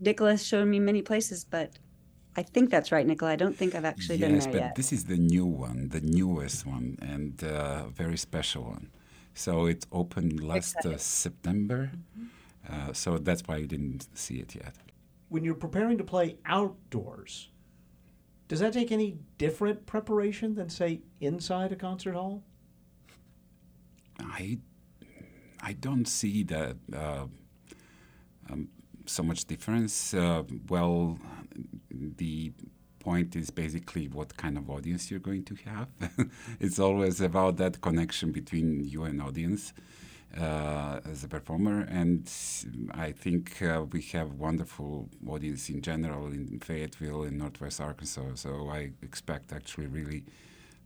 [0.00, 1.44] Nicholas showed me many places.
[1.44, 1.78] But
[2.34, 3.32] I think that's right, Nicola.
[3.32, 4.76] I don't think I've actually yes, been there but yet.
[4.76, 8.88] this is the new one, the newest one, and uh, very special one.
[9.34, 11.90] So it opened last uh, September.
[12.66, 14.74] Uh, so that's why you didn't see it yet.
[15.30, 17.48] When you're preparing to play outdoors,
[18.48, 22.42] does that take any different preparation than, say, inside a concert hall?
[24.20, 24.58] I
[25.62, 27.26] I don't see that uh,
[28.50, 28.68] um,
[29.06, 30.14] so much difference.
[30.14, 31.18] Uh, well,
[31.90, 32.52] the
[32.98, 35.88] point is basically what kind of audience you're going to have.
[36.60, 39.72] it's always about that connection between you and audience
[40.38, 42.30] uh, as a performer, and
[42.92, 48.34] I think uh, we have wonderful audience in general in Fayetteville in Northwest Arkansas.
[48.36, 50.24] So I expect actually really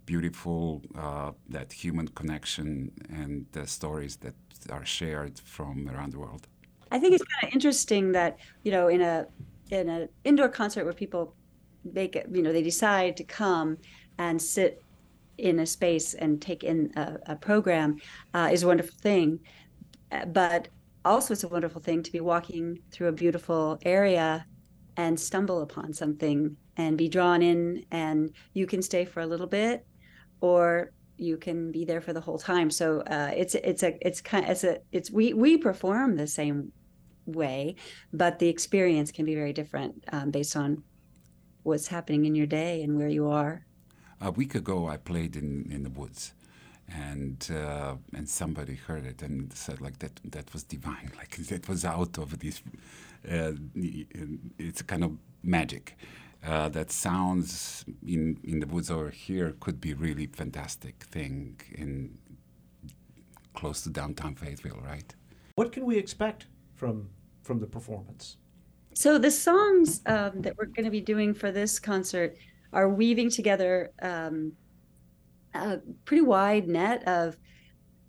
[0.06, 4.34] beautiful uh, that human connection and the stories that
[4.70, 6.46] are shared from around the world.
[6.90, 9.26] I think it's kind of interesting that you know in a
[9.70, 11.34] in an indoor concert where people
[11.92, 13.78] make it, you know, they decide to come
[14.18, 14.82] and sit
[15.38, 17.96] in a space and take in a, a program
[18.34, 19.40] uh, is a wonderful thing.
[20.12, 20.68] Uh, But
[21.04, 24.46] also, it's a wonderful thing to be walking through a beautiful area
[24.96, 29.46] and stumble upon something and be drawn in, and you can stay for a little
[29.46, 29.86] bit,
[30.40, 32.70] or you can be there for the whole time.
[32.70, 36.72] So uh, it's it's a it's kind it's a it's we we perform the same
[37.26, 37.76] way,
[38.12, 40.82] but the experience can be very different um, based on
[41.62, 43.64] what's happening in your day and where you are.
[44.24, 46.32] A week ago, I played in, in the woods,
[46.88, 51.68] and uh, and somebody heard it and said like that that was divine, like that
[51.68, 52.62] was out of this.
[53.30, 53.52] Uh,
[54.58, 55.98] it's kind of magic.
[56.42, 62.16] Uh, that sounds in in the woods over here could be really fantastic thing in
[63.52, 65.14] close to downtown Fayetteville, right?
[65.56, 67.10] What can we expect from
[67.42, 68.38] from the performance?
[68.94, 72.38] So the songs um, that we're going to be doing for this concert
[72.74, 74.52] are weaving together um,
[75.54, 77.36] a pretty wide net of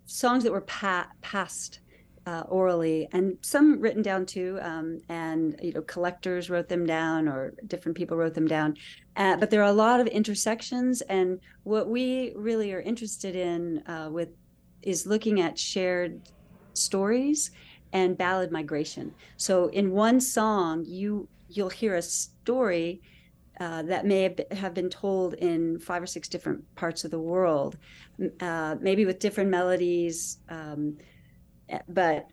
[0.05, 1.79] songs that were pa- passed
[2.25, 4.57] uh, orally, and some written down too.
[4.61, 8.75] Um, and you know, collectors wrote them down, or different people wrote them down.
[9.15, 13.83] Uh, but there are a lot of intersections, and what we really are interested in
[13.87, 14.29] uh, with
[14.81, 16.21] is looking at shared
[16.73, 17.51] stories
[17.93, 19.13] and ballad migration.
[19.37, 23.01] So in one song, you you'll hear a story
[23.59, 27.77] uh, that may have been told in five or six different parts of the world,
[28.41, 30.97] uh, maybe with different melodies, um,
[31.69, 32.27] eh, but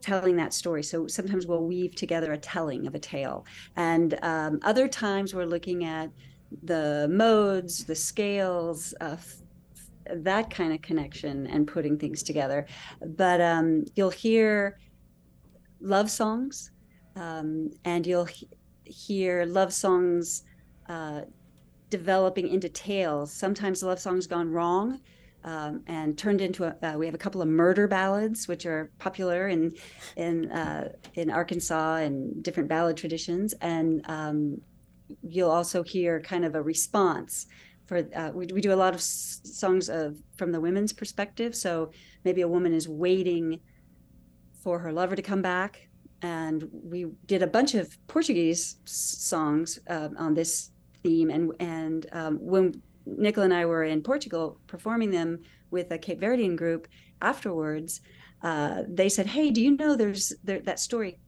[0.00, 0.82] telling that story.
[0.82, 3.44] So sometimes we'll weave together a telling of a tale,
[3.76, 6.10] and um, other times we're looking at
[6.62, 9.36] the modes, the scales, uh, f-
[10.16, 12.66] that kind of connection and putting things together.
[13.06, 14.78] But um, you'll hear
[15.80, 16.70] love songs,
[17.16, 18.48] um, and you'll he-
[18.84, 20.44] hear love songs
[20.88, 21.22] uh,
[21.90, 23.32] developing into tales.
[23.32, 25.00] Sometimes love songs gone wrong.
[25.44, 28.92] Um, and turned into a, uh, we have a couple of murder ballads which are
[29.00, 29.74] popular in
[30.16, 34.60] in uh, in Arkansas and different ballad traditions and um,
[35.22, 37.46] you'll also hear kind of a response
[37.86, 41.54] for uh, we, we do a lot of s- songs of from the women's perspective
[41.54, 41.90] so
[42.24, 43.58] maybe a woman is waiting
[44.62, 45.88] for her lover to come back
[46.22, 50.70] and we did a bunch of portuguese songs uh, on this
[51.02, 51.30] theme.
[51.30, 56.20] And and um, when nicola and i were in portugal performing them with a cape
[56.20, 56.86] verdean group
[57.20, 58.00] afterwards
[58.42, 61.18] uh, they said hey do you know there's there, that story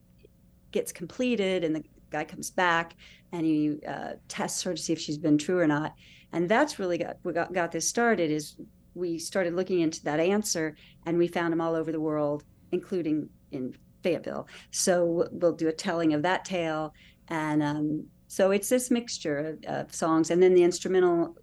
[0.70, 2.95] gets completed and the guy comes back
[3.32, 5.95] and he uh, tests her to see if she's been true or not?
[6.32, 8.57] And that's really got what got, got this started is
[8.95, 10.76] we started looking into that answer
[11.07, 13.74] and we found them all over the world including in
[14.05, 14.46] fayetteville.
[14.70, 16.94] So we'll do a telling of that tale.
[17.28, 20.30] And um, so it's this mixture of, of songs.
[20.30, 21.36] And then the instrumental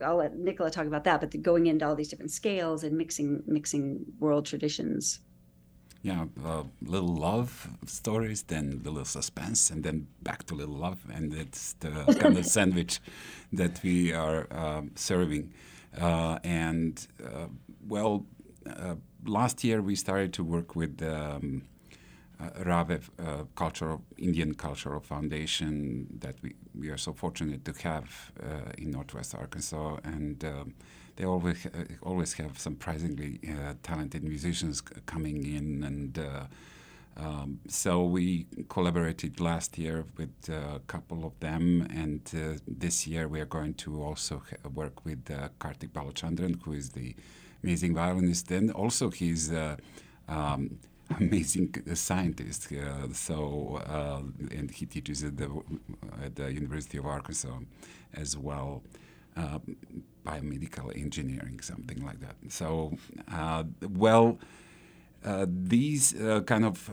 [0.00, 2.96] i'll let nicola talk about that but the, going into all these different scales and
[2.96, 5.20] mixing mixing world traditions.
[6.04, 10.98] Yeah, uh, little love stories, then the little suspense, and then back to little love,
[11.10, 11.88] and it's the
[12.20, 13.00] kind of sandwich
[13.54, 15.54] that we are um, serving.
[15.98, 17.46] Uh, and uh,
[17.88, 18.26] well,
[18.66, 21.62] uh, last year we started to work with um,
[22.40, 28.32] uh, Rave uh, Cultural Indian Cultural Foundation that we, we are so fortunate to have
[28.42, 30.74] uh, in Northwest Arkansas, and um,
[31.16, 35.84] they always uh, always have surprisingly uh, talented musicians c- coming in.
[35.84, 36.46] And uh,
[37.16, 42.20] Um, so we collaborated last year with a couple of them, and
[42.66, 45.22] this year we are going to also ha- work with
[45.58, 47.14] Kartik Balachandran, who is the
[47.62, 49.52] amazing violinist, and also he's
[50.28, 50.78] um,
[51.18, 52.72] amazing scientist.
[52.72, 54.22] Uh, so uh,
[54.56, 55.48] and he teaches at the
[56.24, 57.58] at the University of Arkansas
[58.14, 58.82] as well.
[59.36, 59.58] Uh,
[60.24, 62.36] biomedical engineering, something like that.
[62.48, 62.96] So,
[63.32, 64.38] uh, well,
[65.24, 66.88] uh, these uh, kind of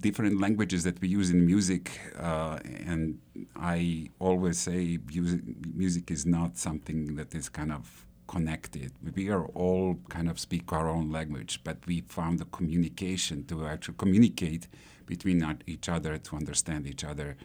[0.00, 3.18] different languages that we use in music, and
[3.54, 5.40] I always say music,
[5.72, 8.92] music is not something that is kind of connected.
[9.14, 13.66] We are all kind of speak our own language, but we found the communication to
[13.66, 14.68] actually communicate
[15.06, 17.36] between our- each other to understand each other,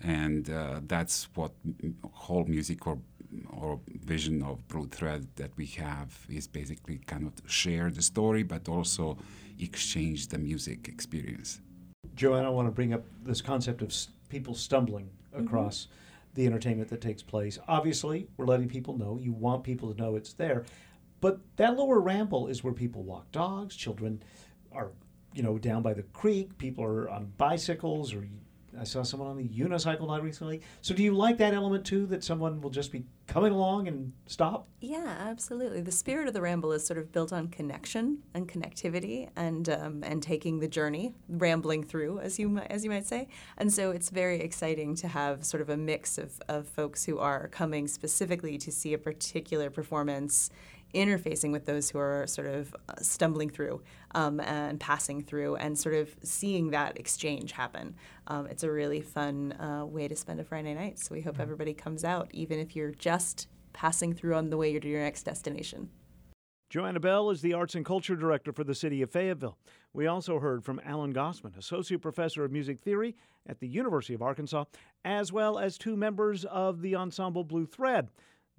[0.00, 1.52] and uh, that's what
[2.12, 2.98] whole music or
[3.50, 8.42] or vision of Blue Thread that we have is basically kind of share the story,
[8.42, 9.16] but also
[9.58, 11.60] exchange the music experience.
[12.14, 13.90] Joanna, I want to bring up this concept of
[14.28, 15.88] people stumbling across
[16.34, 17.58] the entertainment that takes place.
[17.68, 19.18] Obviously, we're letting people know.
[19.20, 20.64] You want people to know it's there.
[21.20, 24.22] But that lower ramble is where people walk dogs, children
[24.72, 24.90] are,
[25.34, 28.26] you know, down by the creek, people are on bicycles or
[28.78, 30.62] I saw someone on the unicycle not recently.
[30.80, 34.12] So do you like that element too that someone will just be coming along and
[34.26, 34.66] stop?
[34.80, 35.82] Yeah, absolutely.
[35.82, 40.02] The spirit of the ramble is sort of built on connection and connectivity, and um,
[40.02, 43.28] and taking the journey, rambling through, as you as you might say.
[43.58, 47.18] And so it's very exciting to have sort of a mix of, of folks who
[47.18, 50.50] are coming specifically to see a particular performance,
[50.94, 53.82] interfacing with those who are sort of uh, stumbling through
[54.14, 57.94] um, and passing through, and sort of seeing that exchange happen.
[58.26, 60.98] Um, it's a really fun uh, way to spend a Friday night.
[60.98, 64.78] So we hope everybody comes out, even if you're just passing through on the way
[64.78, 65.88] to your next destination.
[66.72, 69.58] Joanna Bell is the Arts and Culture Director for the City of Fayetteville.
[69.92, 73.14] We also heard from Alan Gossman, Associate Professor of Music Theory
[73.46, 74.64] at the University of Arkansas,
[75.04, 78.08] as well as two members of the ensemble Blue Thread.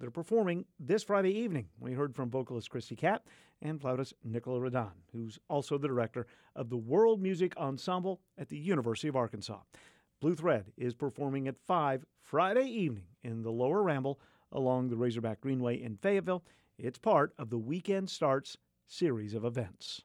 [0.00, 1.68] They're performing this Friday evening.
[1.78, 3.22] We heard from vocalist Christy Catt
[3.62, 6.26] and flautist Nicola Radan, who's also the director
[6.56, 9.60] of the World Music Ensemble at the University of Arkansas.
[10.20, 14.18] Blue Thread is performing at 5 Friday evening in the Lower Ramble
[14.50, 16.44] along the Razorback Greenway in Fayetteville.
[16.76, 18.56] It's part of the Weekend Starts
[18.88, 20.02] series of events.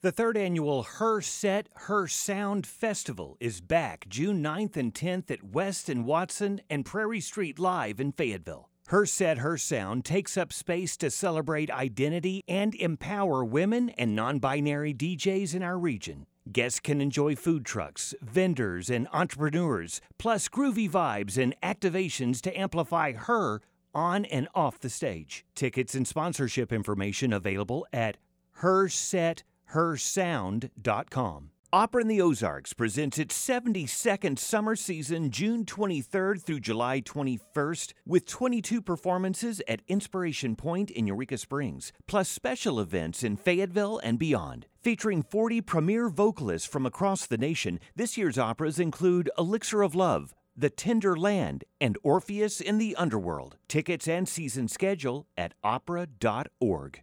[0.00, 5.42] The third annual Her Set, Her Sound Festival is back June 9th and 10th at
[5.42, 8.70] West and Watson and Prairie Street Live in Fayetteville.
[8.88, 14.38] Her Set, Her Sound takes up space to celebrate identity and empower women and non
[14.38, 16.24] binary DJs in our region.
[16.50, 23.12] Guests can enjoy food trucks, vendors, and entrepreneurs, plus groovy vibes and activations to amplify
[23.12, 23.60] her
[23.94, 25.44] on and off the stage.
[25.54, 28.16] Tickets and sponsorship information available at
[28.62, 31.50] hersethersound.com.
[31.70, 38.24] Opera in the Ozarks presents its 72nd summer season June 23rd through July 21st with
[38.24, 44.64] 22 performances at Inspiration Point in Eureka Springs, plus special events in Fayetteville and beyond.
[44.80, 50.34] Featuring 40 premier vocalists from across the nation, this year's operas include Elixir of Love,
[50.56, 53.58] The Tender Land, and Orpheus in the Underworld.
[53.68, 57.02] Tickets and season schedule at opera.org.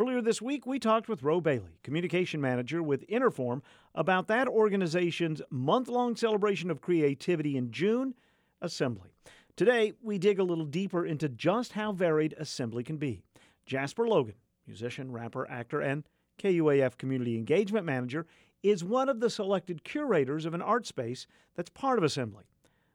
[0.00, 3.62] Earlier this week, we talked with Ro Bailey, communication manager with Interform,
[3.96, 8.14] about that organization's month long celebration of creativity in June,
[8.62, 9.10] Assembly.
[9.56, 13.22] Today, we dig a little deeper into just how varied Assembly can be.
[13.66, 14.36] Jasper Logan,
[14.68, 16.04] musician, rapper, actor, and
[16.38, 18.24] KUAF community engagement manager,
[18.62, 21.26] is one of the selected curators of an art space
[21.56, 22.44] that's part of Assembly.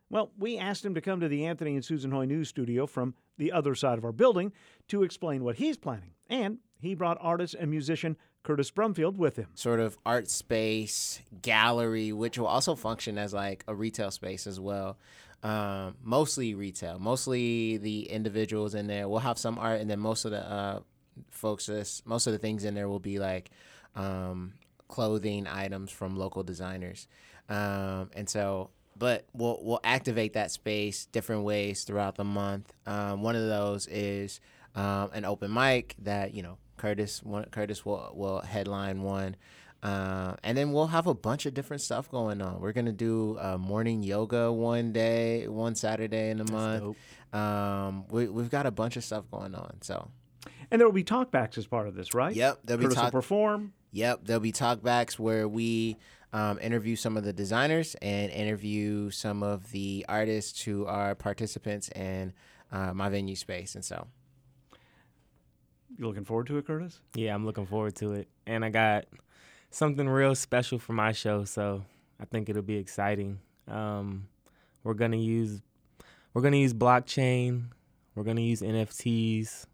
[0.09, 3.13] Well, we asked him to come to the Anthony and Susan Hoy News studio from
[3.37, 4.53] the other side of our building
[4.87, 6.11] to explain what he's planning.
[6.29, 9.47] And he brought artist and musician Curtis Brumfield with him.
[9.55, 14.59] Sort of art space, gallery, which will also function as like a retail space as
[14.59, 14.97] well.
[15.43, 19.09] Um, mostly retail, mostly the individuals in there.
[19.09, 20.79] We'll have some art, and then most of the uh,
[21.31, 23.51] folks, this- most of the things in there will be like
[23.95, 24.53] um,
[24.87, 27.07] clothing items from local designers.
[27.49, 32.71] Um, and so but we'll we'll activate that space different ways throughout the month.
[32.85, 34.39] Um, one of those is
[34.75, 39.37] um, an open mic that you know Curtis one, Curtis will will headline one.
[39.81, 42.59] Uh, and then we'll have a bunch of different stuff going on.
[42.59, 46.97] We're gonna do uh, morning yoga one day, one Saturday in the month.
[47.31, 49.77] Um, we, we've got a bunch of stuff going on.
[49.81, 50.09] So
[50.71, 52.35] And there will be talkbacks as part of this, right?
[52.35, 53.73] Yep, there'll be Curtis will talk- perform.
[53.93, 55.97] Yep, there'll be talkbacks where we
[56.33, 61.87] um, interview some of the designers and interview some of the artists who are participants
[61.89, 62.33] in
[62.73, 63.75] uh, my venue space.
[63.75, 64.07] And so,
[65.97, 66.99] You looking forward to it, Curtis?
[67.13, 68.27] Yeah, I'm looking forward to it.
[68.47, 69.05] And I got
[69.69, 71.85] something real special for my show, so
[72.19, 73.39] I think it'll be exciting.
[73.67, 74.27] Um,
[74.83, 75.61] we're gonna use
[76.33, 77.65] we're gonna use blockchain,
[78.15, 79.65] we're gonna use NFTs,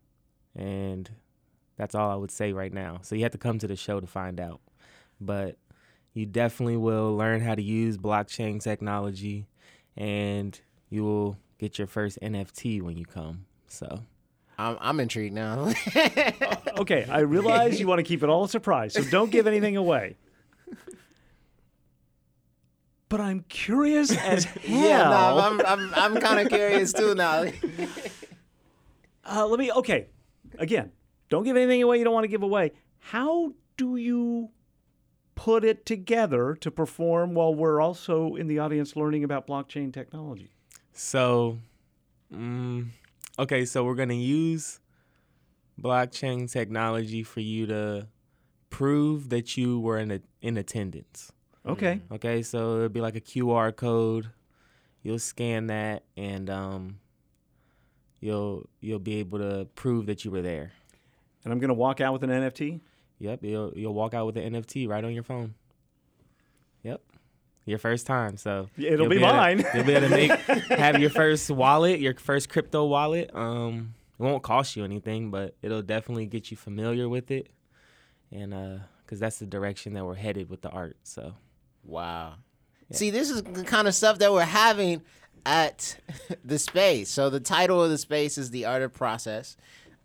[0.56, 1.10] and
[1.78, 3.00] that's all I would say right now.
[3.02, 4.60] So you have to come to the show to find out.
[5.22, 5.58] But
[6.14, 9.48] you definitely will learn how to use blockchain technology
[9.96, 10.60] and
[10.90, 13.46] you will get your first NFT when you come.
[13.68, 14.04] So
[14.60, 15.74] I'm, I'm intrigued now.
[16.80, 19.78] okay, I realize you want to keep it all a surprise, so don't give anything
[19.78, 20.18] away.
[23.08, 24.64] But I'm curious as hell.
[24.68, 27.46] yeah, no, I'm I'm, I'm kind of curious too now.
[29.32, 29.72] Uh, let me.
[29.72, 30.08] Okay,
[30.58, 30.92] again,
[31.30, 32.72] don't give anything away you don't want to give away.
[32.98, 34.50] How do you
[35.36, 40.50] put it together to perform while we're also in the audience learning about blockchain technology?
[40.94, 41.60] So,
[42.34, 42.92] um,
[43.40, 44.80] okay, so we're going to use
[45.82, 48.08] blockchain technology for you to
[48.70, 51.32] prove that you were in a, in attendance.
[51.66, 52.02] Okay.
[52.12, 54.30] Okay, so it'll be like a QR code.
[55.02, 57.00] You'll scan that and um
[58.20, 60.72] you'll you'll be able to prove that you were there.
[61.44, 62.82] And I'm going to walk out with an NFT?
[63.20, 65.56] Yep, you'll you'll walk out with an NFT right on your phone.
[66.84, 67.02] Yep.
[67.70, 69.66] Your first time, so It'll you'll be able to- mine.
[69.76, 70.32] you'll be able to make
[70.70, 73.30] have your first wallet, your first crypto wallet.
[73.34, 77.48] Um, it won't cost you anything, but it'll definitely get you familiar with it,
[78.32, 80.98] and uh, because that's the direction that we're headed with the art.
[81.04, 81.36] So,
[81.84, 82.36] Wow.
[82.92, 85.02] See, this is the kind of stuff that we're having
[85.46, 85.98] at
[86.44, 87.10] the space.
[87.10, 89.58] So the title of the space is the art of process,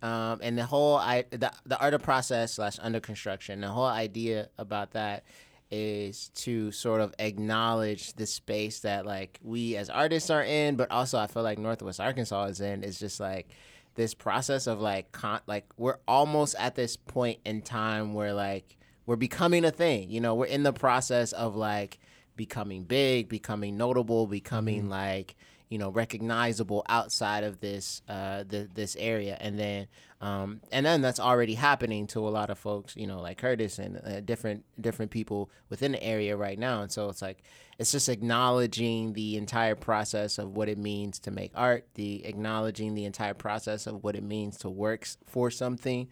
[0.03, 3.61] um, and the whole I the, the art of process slash under construction.
[3.61, 5.23] The whole idea about that
[5.71, 10.91] is to sort of acknowledge the space that like we as artists are in, but
[10.91, 12.83] also I feel like Northwest Arkansas is in.
[12.83, 13.47] Is just like
[13.95, 18.77] this process of like con- like we're almost at this point in time where like
[19.05, 20.09] we're becoming a thing.
[20.09, 21.99] You know, we're in the process of like
[22.35, 25.35] becoming big, becoming notable, becoming like
[25.69, 29.87] you know recognizable outside of this uh the, this area and then
[30.21, 33.79] um and then that's already happening to a lot of folks you know like Curtis
[33.79, 36.81] and uh, different different people within the area right now.
[36.81, 37.43] And so it's like
[37.77, 42.95] it's just acknowledging the entire process of what it means to make art the acknowledging
[42.95, 46.07] the entire process of what it means to work for something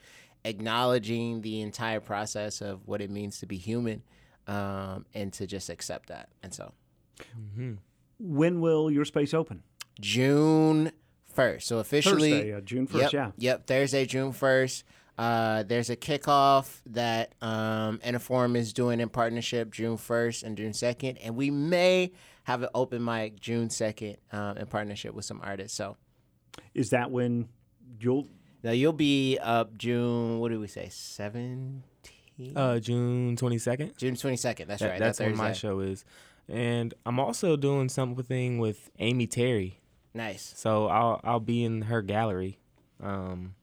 [0.45, 4.04] acknowledging the entire process of what it means to be human
[4.47, 6.28] um and to just accept that.
[6.43, 6.74] And so
[8.20, 9.64] When will your space open?
[10.01, 10.91] June
[11.34, 11.67] first.
[11.67, 13.31] So officially Thursday, uh, June 1st, yep, yeah.
[13.38, 14.84] Yep, Thursday, June first.
[15.17, 20.71] Uh, there's a kickoff that um, Inform is doing in partnership June 1st and June
[20.71, 21.17] 2nd.
[21.23, 22.11] And we may
[22.45, 25.77] have an open mic June 2nd um, in partnership with some artists.
[25.77, 25.97] So
[26.73, 27.47] Is that when
[27.99, 28.27] you'll.
[28.63, 31.84] now you'll be up June, what did we say, 17?
[32.55, 33.95] uh, June twenty second.
[33.97, 34.65] June 22nd.
[34.67, 34.99] That's That- right.
[34.99, 36.03] That's that when my show is,
[36.49, 39.79] and I'm also doing something with Amy Terry.
[40.14, 40.53] Nice.
[40.55, 42.59] So I'll I'll be in her gallery,
[43.01, 43.55] um,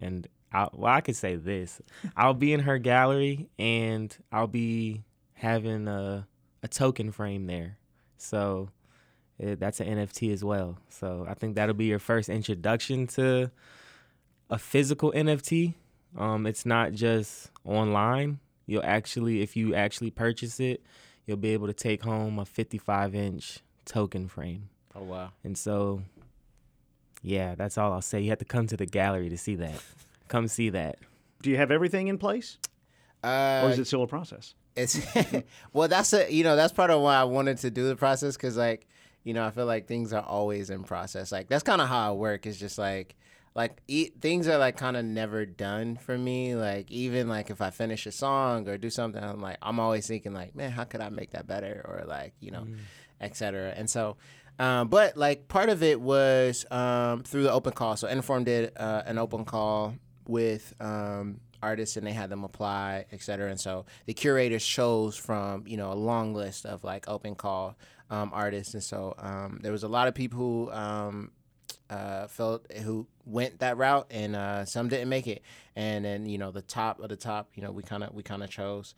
[0.00, 1.80] and I well I could say this:
[2.16, 6.26] I'll be in her gallery, and I'll be having a
[6.62, 7.78] a token frame there.
[8.18, 8.68] So
[9.38, 10.78] it, that's an NFT as well.
[10.90, 13.50] So I think that'll be your first introduction to
[14.50, 15.74] a physical NFT.
[16.16, 18.40] Um, it's not just online.
[18.66, 20.82] You'll actually, if you actually purchase it,
[21.26, 24.68] you'll be able to take home a 55 inch token frame.
[24.98, 25.30] Oh, wow.
[25.44, 26.02] And so,
[27.22, 28.20] yeah, that's all I'll say.
[28.20, 29.82] You have to come to the gallery to see that.
[30.28, 30.98] come see that.
[31.42, 32.58] Do you have everything in place?
[33.22, 34.54] Uh, or is it still a process?
[34.76, 35.00] It's
[35.72, 38.36] well, that's a you know that's part of why I wanted to do the process
[38.36, 38.86] because like
[39.24, 41.32] you know I feel like things are always in process.
[41.32, 42.46] Like that's kind of how I work.
[42.46, 43.16] It's just like
[43.56, 46.54] like e- things are like kind of never done for me.
[46.54, 50.06] Like even like if I finish a song or do something, I'm like I'm always
[50.06, 52.66] thinking like man, how could I make that better or like you know,
[53.20, 53.70] et cetera.
[53.76, 54.16] And so.
[54.58, 57.96] Um, but like part of it was um, through the open call.
[57.96, 59.94] So Inform did uh, an open call
[60.26, 63.50] with um, artists and they had them apply, et cetera.
[63.50, 67.76] And so the curators chose from, you know, a long list of like open call
[68.10, 68.74] um, artists.
[68.74, 71.30] And so um, there was a lot of people who um,
[71.88, 75.42] uh, felt who went that route and uh, some didn't make it.
[75.76, 78.22] And then, you know, the top of the top, you know, we kind of, we
[78.22, 78.94] kind of chose.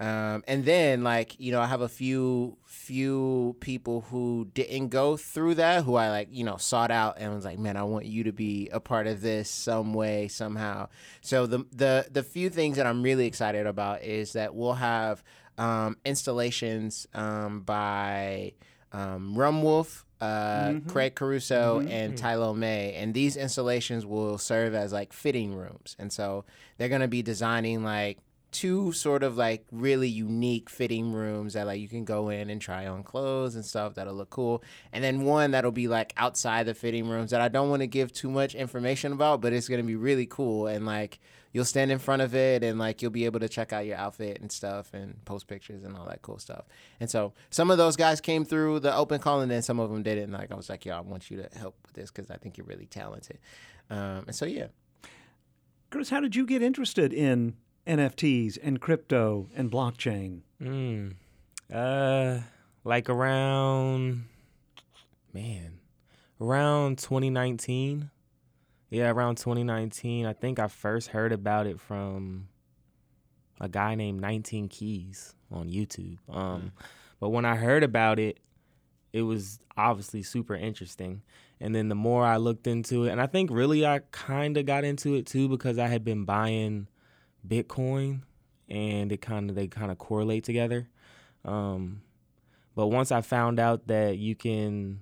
[0.00, 5.16] Um, and then like you know I have a few few people who didn't go
[5.16, 8.06] through that who I like you know sought out and was like man I want
[8.06, 10.88] you to be a part of this some way somehow
[11.20, 15.24] so the the the few things that I'm really excited about is that we'll have
[15.58, 18.52] um, installations um, by
[18.92, 20.88] um, Rum Wolf uh, Mhm.
[20.88, 21.90] Craig Caruso Mhm.
[21.90, 22.20] and Mm.
[22.20, 26.44] Tylo May and these installations will serve as like fitting rooms and so
[26.76, 28.18] they're gonna be designing like
[28.50, 32.60] two sort of like really unique fitting rooms that like you can go in and
[32.60, 34.62] try on clothes and stuff that'll look cool.
[34.92, 37.86] And then one that'll be like outside the fitting rooms that i don't want to
[37.86, 40.66] give too much information about but it's going to be really cool.
[40.66, 41.20] And like
[41.52, 43.96] you'll stand in front of it and like you'll be able to check out your
[43.96, 46.64] outfit and stuff and post pictures and all that cool stuff.
[47.00, 49.90] And so some of those guys came through the open call and then some of
[49.90, 50.32] them didn't.
[50.32, 52.56] Like i was like yo i want you to help with this because i think
[52.56, 53.38] you're really talented.
[53.90, 54.68] Um, and so yeah.
[55.90, 57.54] Chris, how did you get interested in
[57.88, 60.42] NFTs and crypto and blockchain?
[60.62, 61.14] Mm.
[61.72, 62.40] Uh,
[62.84, 64.24] like around,
[65.32, 65.80] man,
[66.40, 68.10] around 2019.
[68.90, 70.26] Yeah, around 2019.
[70.26, 72.48] I think I first heard about it from
[73.60, 76.18] a guy named 19 Keys on YouTube.
[76.28, 76.72] Um,
[77.20, 78.38] but when I heard about it,
[79.12, 81.22] it was obviously super interesting.
[81.60, 84.66] And then the more I looked into it, and I think really I kind of
[84.66, 86.86] got into it too because I had been buying
[87.46, 88.22] Bitcoin,
[88.68, 90.88] and it kind of they kind of correlate together.
[91.44, 92.02] Um,
[92.74, 95.00] but once I found out that you can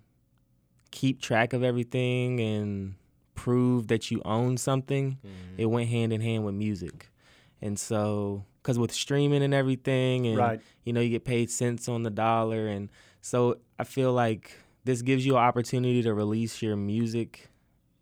[0.91, 2.95] keep track of everything and
[3.34, 5.18] prove that you own something,
[5.59, 7.11] it went hand in hand with music.
[7.61, 10.61] And so, because with streaming and everything, and Right.
[10.84, 12.89] you know, you get paid cents on the dollar, and
[13.20, 14.53] so I feel like
[14.84, 17.49] this gives you an opportunity to release your music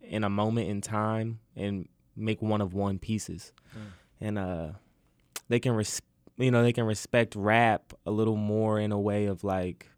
[0.03, 3.53] in a moment in time and make one of one pieces.
[4.25, 4.69] And uh,
[5.49, 6.01] they can res-
[6.39, 9.89] you know, they can respect rap a little more in a way of like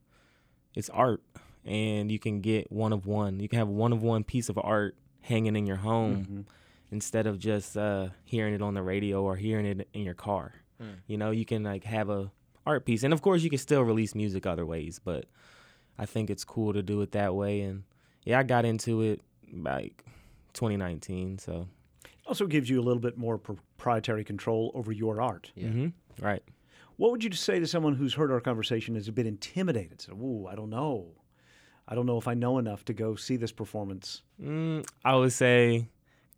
[0.75, 1.23] it's art
[1.65, 3.41] and you can get one of one.
[3.41, 6.45] You can have one of one piece of art hanging in your home Mhm.
[6.91, 10.53] instead of just uh, hearing it on the radio or hearing it in your car.
[10.83, 10.97] Mm.
[11.07, 12.31] You know, you can like have a
[12.67, 15.01] art piece, and of course, you can still release music other ways.
[15.03, 15.25] But
[15.99, 17.63] I think it's cool to do it that way.
[17.63, 17.85] And
[18.25, 19.21] yeah, I got into it
[19.53, 20.05] like
[20.53, 21.39] 2019.
[21.39, 21.69] So
[22.05, 23.39] it Also gives you a little bit more
[23.77, 25.53] proprietary control over your art.
[25.57, 25.93] Mhm.
[26.21, 26.43] right.
[26.97, 30.01] What would you say to someone who's heard our conversation and is a bit intimidated?
[30.01, 31.13] Said, "Ooh, I don't know.
[31.87, 35.33] I don't know if I know enough to go see this performance." Mm, I would
[35.33, 35.89] say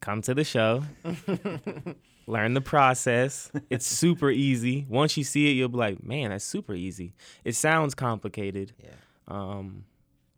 [0.01, 0.83] come to the show,
[2.27, 3.51] learn the process.
[3.71, 4.87] It's super easy.
[4.89, 7.15] Once you see it, you'll be like, man, that's super easy.
[7.45, 8.73] It sounds complicated.
[8.83, 8.91] Yeah.
[9.29, 9.85] Um,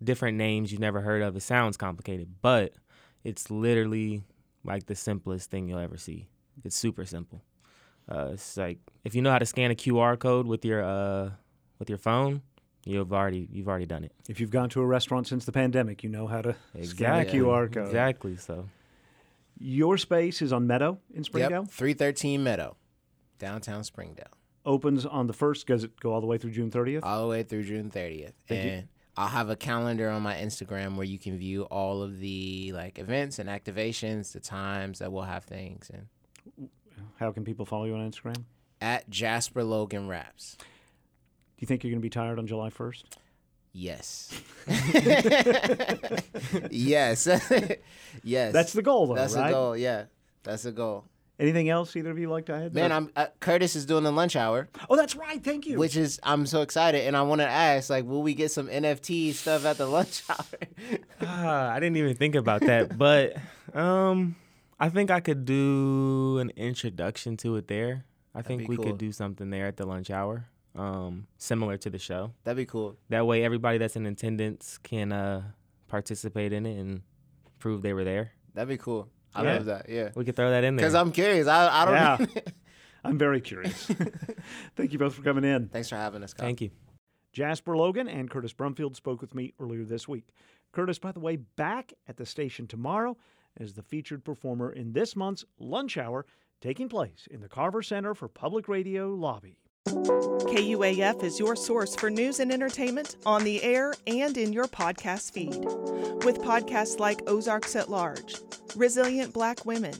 [0.02, 1.36] different names you've never heard of.
[1.36, 2.74] It sounds complicated, but
[3.24, 4.22] it's literally
[4.64, 6.28] like the simplest thing you'll ever see.
[6.64, 7.42] It's super simple.
[8.10, 11.30] Uh, it's like if you know how to scan a QR code with your uh,
[11.78, 12.42] with your phone,
[12.84, 14.12] you've already you've already done it.
[14.28, 17.20] If you've gone to a restaurant since the pandemic, you know how to scan a
[17.20, 17.38] Exactly.
[17.40, 17.86] QR code.
[17.86, 18.36] Exactly.
[18.36, 18.68] So
[19.58, 21.62] Your space is on Meadow in Springdale.
[21.62, 22.76] Yep, 313 Meadow,
[23.38, 24.26] downtown Springdale.
[24.66, 25.66] Opens on the first.
[25.66, 27.00] Does it go all the way through June 30th?
[27.02, 28.32] All the way through June 30th.
[28.48, 28.70] Thank you.
[28.70, 32.72] and I'll have a calendar on my Instagram where you can view all of the
[32.74, 36.06] like events and activations, the times that we'll have things, and
[37.16, 38.44] How can people follow you on Instagram?
[38.80, 40.56] at Jasper Logan Raps.
[40.58, 40.64] Do
[41.58, 43.04] you think you're going to be tired on July 1st?
[43.72, 44.42] Yes.
[46.70, 47.28] yes.
[48.24, 48.52] yes.
[48.52, 49.48] That's the goal, though, That's right?
[49.48, 49.76] the goal.
[49.76, 50.04] Yeah.
[50.42, 51.04] That's the goal.
[51.38, 52.74] Anything else either of you like to add?
[52.74, 54.68] Man, I'm uh, Curtis is doing the lunch hour.
[54.90, 55.42] Oh, that's right.
[55.42, 55.78] Thank you.
[55.78, 58.68] Which is I'm so excited, and I want to ask, like, will we get some
[58.68, 60.98] NFT stuff at the lunch hour?
[61.22, 63.36] Ah, I didn't even think about that, but
[63.72, 64.36] um,
[64.80, 68.06] I think I could do an introduction to it there.
[68.34, 68.86] I think we cool.
[68.86, 72.32] could do something there at the lunch hour, um, similar to the show.
[72.44, 72.96] That'd be cool.
[73.10, 75.42] That way, everybody that's in attendance can uh,
[75.88, 77.02] participate in it and
[77.58, 78.32] prove they were there.
[78.54, 79.08] That'd be cool.
[79.34, 79.54] I Yeah.
[79.54, 79.88] love that.
[79.88, 80.10] Yeah.
[80.14, 80.84] We could throw that in there.
[80.84, 81.46] Because I'm curious.
[81.46, 81.84] I I
[82.16, 82.34] don't.
[82.34, 82.42] Yeah.
[83.04, 83.86] I'm very curious.
[84.76, 85.68] Thank you both for coming in.
[85.68, 86.32] Thanks for having us.
[86.34, 86.46] Kyle.
[86.46, 86.70] Thank you.
[87.32, 90.28] Jasper Logan and Curtis Brumfield spoke with me earlier this week.
[90.72, 93.16] Curtis, by the way, back at the station tomorrow
[93.58, 96.26] as the featured performer in this month's lunch hour
[96.60, 99.56] taking place in the Carver Center for Public Radio lobby.
[99.86, 105.32] KUAF is your source for news and entertainment on the air and in your podcast
[105.32, 105.64] feed.
[106.24, 108.36] With podcasts like Ozarks at Large,
[108.76, 109.94] Resilient Black Women,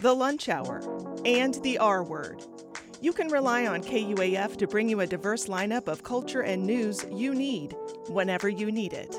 [0.00, 0.80] The Lunch Hour,
[1.24, 2.42] and The R Word.
[3.00, 7.04] You can rely on KUAF to bring you a diverse lineup of culture and news
[7.12, 7.76] you need
[8.08, 9.14] whenever you need it.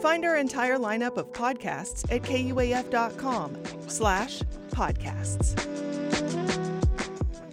[0.00, 4.40] Find our entire lineup of podcasts at kuaf.com slash
[4.70, 5.54] podcasts.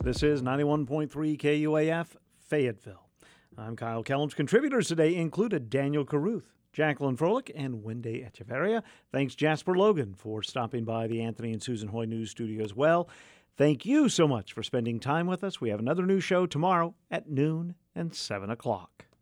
[0.01, 2.07] This is 91.3 KUAF,
[2.39, 3.09] Fayetteville.
[3.57, 4.33] I'm Kyle Kellams.
[4.33, 8.81] Contributors today included Daniel Caruth, Jacqueline Froelich, and Wendy Echeverria.
[9.11, 13.09] Thanks, Jasper Logan, for stopping by the Anthony and Susan Hoy News Studio as well.
[13.57, 15.59] Thank you so much for spending time with us.
[15.59, 19.06] We have another new show tomorrow at noon and 7 o'clock.